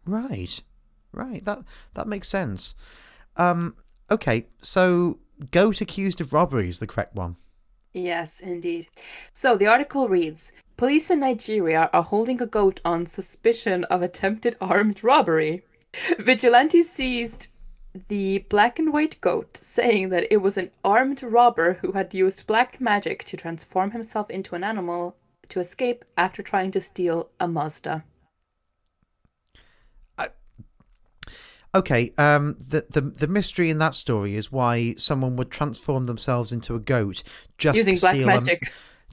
[0.06, 0.62] Right.
[1.10, 1.44] Right.
[1.44, 2.76] That that makes sense.
[3.36, 3.74] Um
[4.08, 5.18] okay, so
[5.50, 7.34] goat accused of robbery is the correct one.
[7.92, 8.86] Yes, indeed.
[9.32, 14.56] So the article reads Police in Nigeria are holding a goat on suspicion of attempted
[14.60, 15.64] armed robbery.
[16.18, 17.48] Vigilantes seized
[18.08, 22.46] the black and white goat, saying that it was an armed robber who had used
[22.46, 25.16] black magic to transform himself into an animal
[25.48, 28.04] to escape after trying to steal a Mazda.
[31.76, 36.50] Okay, um the, the the mystery in that story is why someone would transform themselves
[36.50, 37.22] into a goat
[37.58, 38.72] just Using to black magic.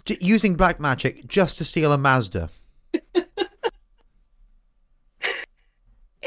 [0.10, 2.50] A, using black magic just to steal a Mazda.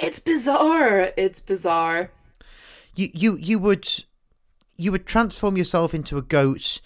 [0.00, 1.12] It's bizarre.
[1.16, 2.10] It's bizarre.
[2.94, 4.04] You you you would
[4.76, 6.80] you would transform yourself into a goat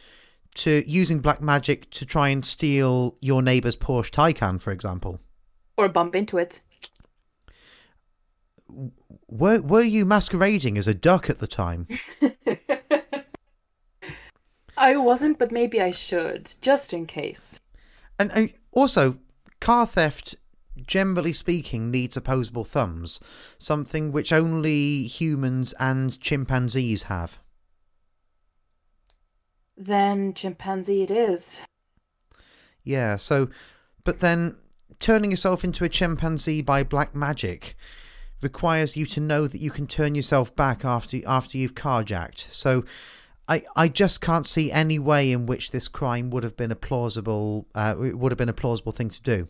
[0.55, 5.21] to using black magic to try and steal your neighbor's Porsche Taycan, for example.
[5.77, 6.61] Or bump into it.
[9.29, 11.89] Were were you masquerading as a duck at the time?
[14.77, 17.61] I wasn't, but maybe I should, just in case.
[18.19, 19.19] And, and also,
[19.61, 20.37] car theft,
[20.87, 23.21] generally speaking, needs opposable thumbs,
[23.59, 27.39] something which only humans and chimpanzees have.
[29.77, 31.63] Then chimpanzee it is.
[32.85, 33.49] Yeah, so,
[34.05, 34.57] but then
[34.99, 37.77] turning yourself into a chimpanzee by black magic
[38.43, 42.51] requires you to know that you can turn yourself back after after you've carjacked.
[42.53, 42.85] So,
[43.49, 46.77] I I just can't see any way in which this crime would have been a
[46.77, 49.49] plausible uh, it would have been a plausible thing to do.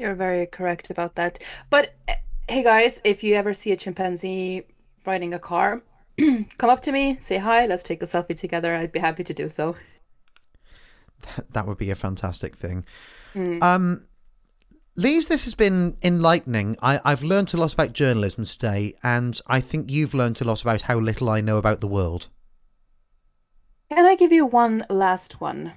[0.00, 1.40] You're very correct about that.
[1.68, 2.14] But eh,
[2.48, 4.62] hey guys, if you ever see a chimpanzee
[5.04, 5.82] riding a car,
[6.18, 8.74] come up to me, say hi, let's take a selfie together.
[8.74, 9.76] I'd be happy to do so.
[11.50, 12.86] That would be a fantastic thing.
[13.34, 13.62] Mm.
[13.62, 14.04] Um,
[14.96, 16.78] Liis, this has been enlightening.
[16.80, 20.62] I, I've learned a lot about journalism today, and I think you've learned a lot
[20.62, 22.28] about how little I know about the world.
[23.90, 25.74] Can I give you one last one?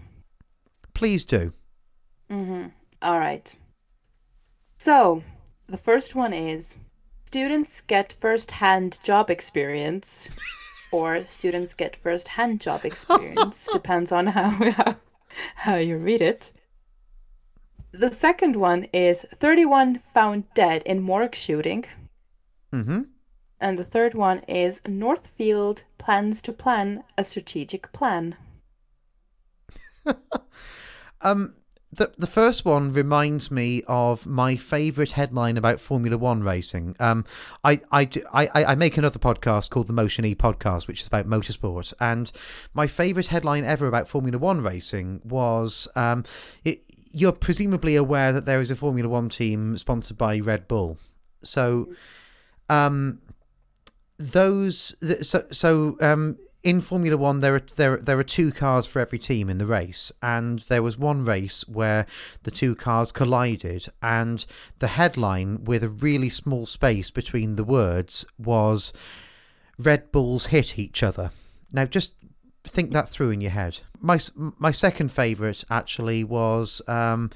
[0.94, 1.52] Please do.
[2.32, 2.68] Mm-hmm.
[3.02, 3.54] All right.
[4.84, 5.24] So,
[5.68, 6.76] the first one is
[7.24, 10.30] students get first-hand job experience,
[10.92, 13.70] or students get first-hand job experience.
[13.72, 14.96] Depends on how, how
[15.56, 16.52] how you read it.
[17.94, 21.86] The second one is 31 found dead in morgue shooting,
[22.74, 23.04] Mm-hmm.
[23.62, 28.36] and the third one is Northfield plans to plan a strategic plan.
[31.22, 31.54] Um,
[31.96, 36.96] the the first one reminds me of my favourite headline about Formula One racing.
[37.00, 37.26] Um,
[37.64, 41.28] I I, I I make another podcast called the Motion E Podcast, which is about
[41.28, 42.32] motorsport, and
[42.74, 46.24] my favourite headline ever about Formula One racing was um,
[46.64, 46.82] it,
[47.12, 50.98] you're presumably aware that there is a Formula One team sponsored by Red Bull,
[51.44, 51.94] so
[52.70, 53.20] um,
[54.18, 54.96] those
[55.28, 59.20] so so um in Formula One, there are there there are two cars for every
[59.20, 62.06] team in the race, and there was one race where
[62.44, 64.46] the two cars collided, and
[64.80, 68.94] the headline with a really small space between the words was
[69.78, 71.32] "Red Bulls hit each other."
[71.72, 72.16] Now, just
[72.64, 73.80] think that through in your head.
[74.00, 76.82] My my second favourite actually was.
[76.88, 77.32] Um,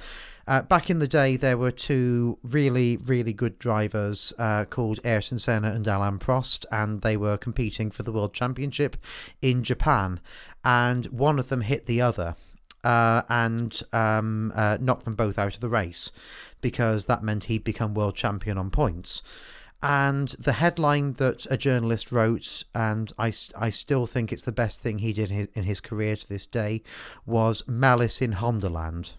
[0.48, 5.40] uh, back in the day, there were two really, really good drivers uh, called Ayrton
[5.40, 8.96] Senna and Alain Prost, and they were competing for the World Championship
[9.42, 10.22] in Japan.
[10.64, 12.36] And one of them hit the other
[12.84, 16.12] uh, and um, uh, knocked them both out of the race
[16.62, 19.22] because that meant he'd become world champion on points.
[19.84, 24.82] And the headline that a journalist wrote, and I, I still think it's the best
[24.82, 26.82] thing he did in his, in his career to this day,
[27.26, 29.14] was Malice in Hondaland.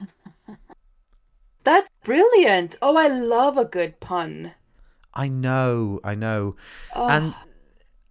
[1.64, 2.76] That's brilliant!
[2.80, 4.52] Oh, I love a good pun.
[5.14, 6.56] I know, I know.
[6.94, 7.34] Oh, And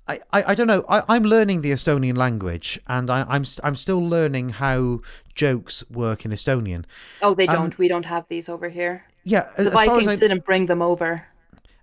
[0.07, 0.83] I, I, I don't know.
[0.89, 4.99] I, I'm learning the Estonian language, and I, I'm I'm still learning how
[5.33, 6.85] jokes work in Estonian.
[7.21, 7.77] Oh, they Um, don't.
[7.77, 9.05] we don't have these over here.
[9.23, 11.25] Yeah, The Vikings I, didn't bring them over.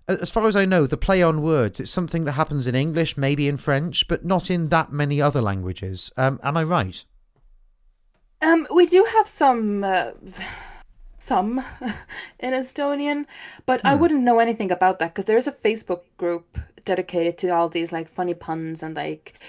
[0.07, 3.17] as far as I know, the play on words it's something that happens in English,
[3.17, 6.11] maybe in French, but not in that many other languages.
[6.17, 7.03] Um, am I right?
[8.45, 10.11] Um, we do have some, uh,
[11.17, 11.63] some
[12.39, 13.25] in Estonian,
[13.65, 13.99] but I Hmm.
[14.01, 18.07] wouldn't know anything about that because there's a Facebook group dedicated to all these like
[18.07, 19.39] funny puns and like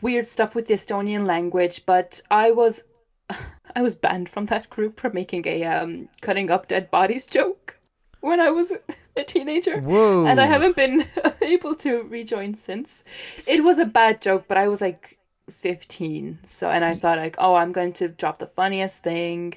[0.00, 1.84] weird stuff with the Estonian language.
[1.84, 2.84] But I was,
[3.76, 7.76] I was banned from that group for making a um cutting up dead bodies joke
[8.20, 8.72] when I was
[9.16, 9.80] a teenager.
[9.80, 10.26] Whoa!
[10.26, 11.04] and I haven't been
[11.42, 13.04] able to rejoin since.
[13.46, 15.15] It was a bad joke, but I was like
[15.50, 19.54] 15, so and I thought like, oh, I'm going to drop the funniest thing.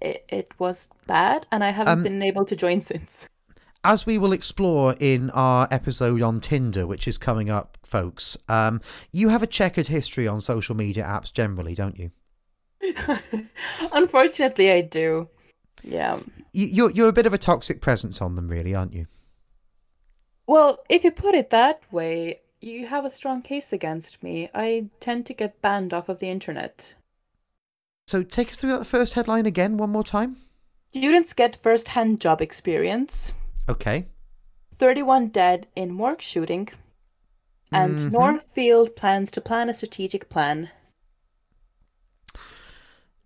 [0.00, 3.28] It, it was bad, and I haven't Um, been able to join since.
[3.84, 8.80] As we will explore in our episode on Tinder, which is coming up, folks, um,
[9.12, 12.10] you have a checkered history on social media apps generally, don't you?
[13.92, 15.28] Unfortunately, I do.
[15.82, 16.20] Yeah.
[16.52, 19.06] you you're, you're a bit of a toxic presence on them, really, aren't you?
[20.46, 24.48] Well, if you put it that way, you have a strong case against me.
[24.54, 26.94] I tend to get banned off of the internet.
[28.06, 30.38] So take us through that first headline again, one more time.
[30.94, 33.34] Students get first-hand job experience.
[33.68, 34.06] Okay.
[34.74, 36.68] 31 dead in morgue shooting.
[37.70, 38.12] And Mhm.
[38.12, 40.70] Northfield plans to plan a strategic plan.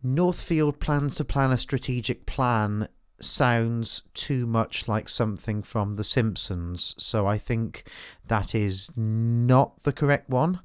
[0.02, 2.88] Northfield plans to plan a strategic plan
[3.24, 7.84] sounds too much like something from The Simpsons, so I think
[8.26, 10.60] that is not the correct one.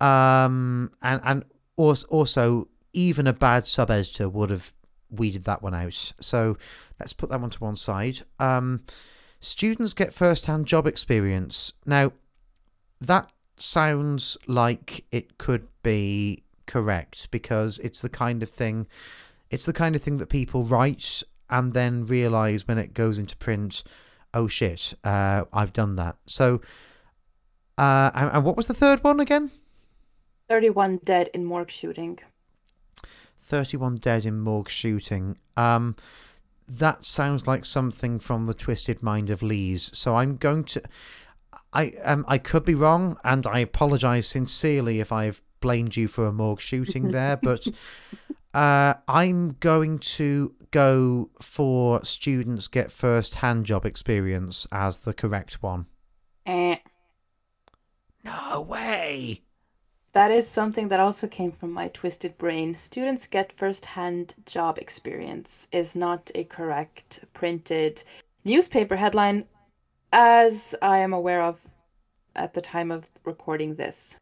[0.00, 1.44] Um, and and
[1.76, 4.72] also, even a bad sub editor would have
[5.10, 6.12] weeded that one out.
[6.20, 6.56] So
[6.98, 8.20] let's put that one to one side.
[8.38, 8.82] Um,
[9.40, 11.72] students get first hand job experience.
[11.84, 12.12] Now,
[13.00, 18.86] that sounds like it could be correct because it's the kind of thing
[19.50, 23.36] it's the kind of thing that people write and then realize when it goes into
[23.36, 23.82] print
[24.34, 26.16] oh shit uh, i've done that.
[26.26, 26.60] So
[27.78, 29.50] uh, and, what was the third one again?
[30.48, 32.18] 31 dead in morgue shooting.
[33.40, 35.36] 31 dead in morgue shooting.
[35.56, 35.96] Um
[36.68, 39.94] that sounds like something from the twisted mind of Liis.
[39.94, 40.82] So i'm going to
[41.72, 46.26] i um i could be wrong and i apologize sincerely if i've blamed you for
[46.26, 47.66] a morgue shooting there but
[48.56, 55.62] uh i'm going to go for students get first hand job experience as the correct
[55.62, 55.86] one
[56.46, 56.76] Eh.
[58.24, 59.42] no way
[60.16, 62.74] That is something that also came from my twisted brain.
[62.74, 68.02] Students get first-hand job experience is not a correct printed
[68.42, 69.44] newspaper headline,
[70.12, 71.60] as I am aware of
[72.34, 74.16] at the time of recording this.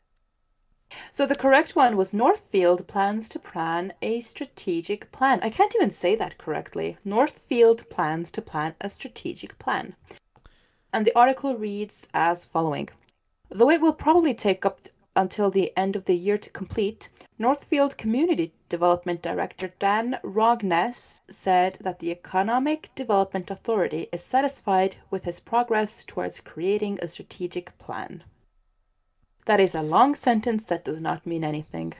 [1.10, 5.40] So the correct one was Northfield plans to plan a strategic plan.
[5.42, 6.96] I can't even say that correctly.
[7.04, 9.96] Northfield plans to plan a strategic plan.
[10.92, 12.88] And the article reads as following.
[13.50, 14.80] Though it will probably take up
[15.16, 21.78] until the end of the year to complete, Northfield Community Development Director Dan Rogness said
[21.80, 28.24] that the Economic Development Authority is satisfied with his progress towards creating a strategic plan.
[29.46, 31.92] That is a long sentence that does not mean anything.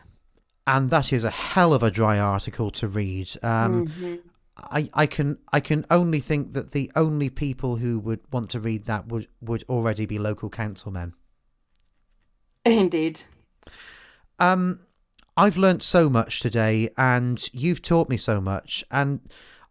[0.67, 4.21] and that is a hell of a dry article to read um Mhm.
[4.57, 8.61] I, I can I can only think that the only people who would want to
[8.61, 11.13] read that would, would already be local councilmen.
[12.65, 13.21] Indeed.
[14.39, 14.81] Um,
[15.37, 19.21] I've learnt so much today, and you've taught me so much, and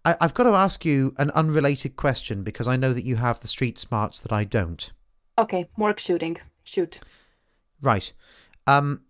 [0.05, 3.39] I, I've got to ask you an unrelated question because I know that you have
[3.39, 4.91] the street smarts that I don't.
[5.37, 6.37] Okay, morgue shooting.
[6.63, 6.99] Shoot.
[7.83, 8.13] Right.
[8.65, 9.01] Um,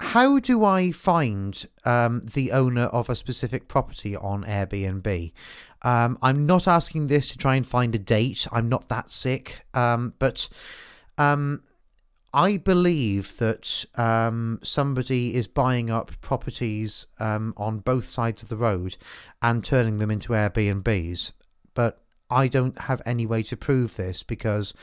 [0.00, 5.32] how do I find um, the owner of a specific property on Airbnb?
[5.82, 8.46] Um, I'm not asking this to try and find a date.
[8.50, 9.64] I'm not that sick.
[9.72, 10.48] Um, but
[11.18, 11.62] um,
[12.32, 18.56] I believe that um, somebody is buying up properties um, on both sides of the
[18.56, 18.96] road
[19.40, 21.32] and turning them into Airbnbs.
[21.74, 24.74] But I don't have any way to prove this because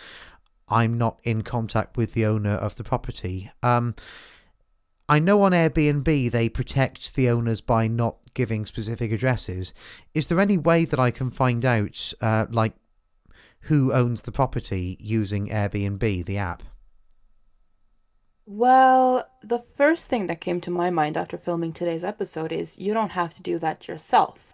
[0.68, 3.52] I'm not in contact with the owner of the property.
[3.62, 3.96] Um,
[5.10, 9.74] I know on Airbnb they protect the owners by not giving specific addresses.
[10.14, 12.74] Is there any way that I can find out, uh, like,
[13.68, 16.64] who owns the property using Airbnb, the app?
[18.46, 22.94] Well, the first thing that came to my mind after filming today's episode is you
[22.94, 24.54] don't have to do that yourself.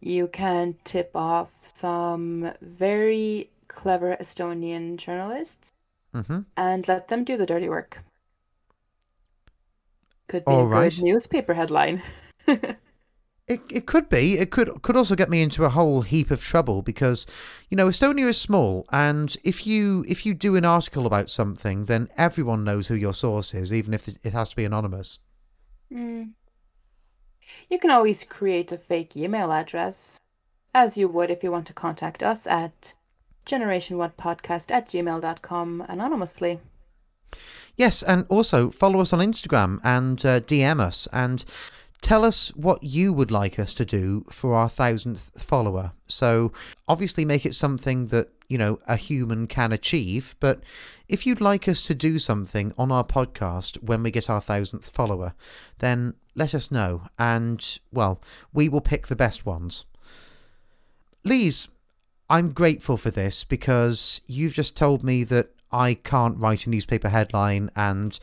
[0.00, 5.70] You can tip off some very clever Estonian journalists
[6.12, 8.02] hmm and let them do the dirty work.
[10.28, 10.92] Could be All a right.
[10.92, 12.02] good newspaper headline.
[13.48, 14.38] It, it could be.
[14.38, 17.26] It could could also get me into a whole heap of trouble because,
[17.70, 21.84] you know, Estonia is small, and if you if you do an article about something,
[21.84, 25.20] then everyone knows who your source is, even if it it has to be anonymous.
[25.90, 26.32] Mm.
[27.70, 30.18] You can always create a fake email address,
[30.74, 32.94] as you would if you want to contact us at
[33.48, 36.60] generationwhatpodcast at gmail.com anonymously.
[37.76, 41.44] Yes, and also follow us on Instagram and uh, DM us and
[42.00, 45.92] tell us what you would like us to do for our thousandth follower.
[46.06, 46.52] So
[46.86, 50.62] obviously make it something that, you know, a human can achieve, but
[51.08, 54.88] if you'd like us to do something on our podcast when we get our thousandth
[54.88, 55.34] follower,
[55.78, 58.20] then let us know and, well,
[58.52, 59.86] we will pick the best ones.
[61.24, 61.68] Liis,
[62.30, 67.08] I'm grateful for this because you've just told me that I can't write a newspaper
[67.08, 68.18] headline and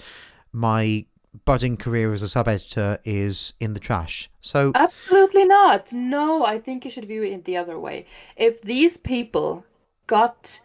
[0.51, 1.05] my
[1.43, 4.29] budding career as a sub editor is in the trash.
[4.41, 5.91] So, Absolutely not.
[5.91, 8.05] No, I think you should view it in the other way.
[8.37, 9.65] If these people
[10.07, 10.61] got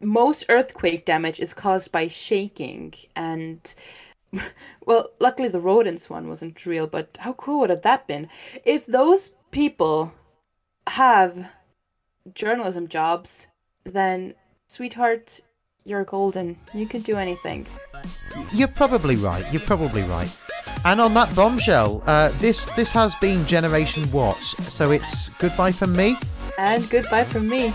[0.00, 3.74] most earthquake damage is caused by shaking and
[4.86, 8.28] well, luckily the rodents one wasn't real, but how cool would have that been?
[8.64, 10.12] If those people
[10.86, 11.50] have
[12.34, 13.48] journalism jobs,
[13.84, 14.34] then
[14.68, 15.40] sweetheart,
[15.84, 16.56] you're golden.
[16.74, 17.66] You could do anything.
[18.52, 19.44] you're probably right.
[19.52, 20.34] You're probably right.
[20.84, 24.36] And on that bombshell, uh, this this has been Generation What.
[24.38, 26.16] So it's goodbye from me.
[26.58, 27.72] And goodbye from me.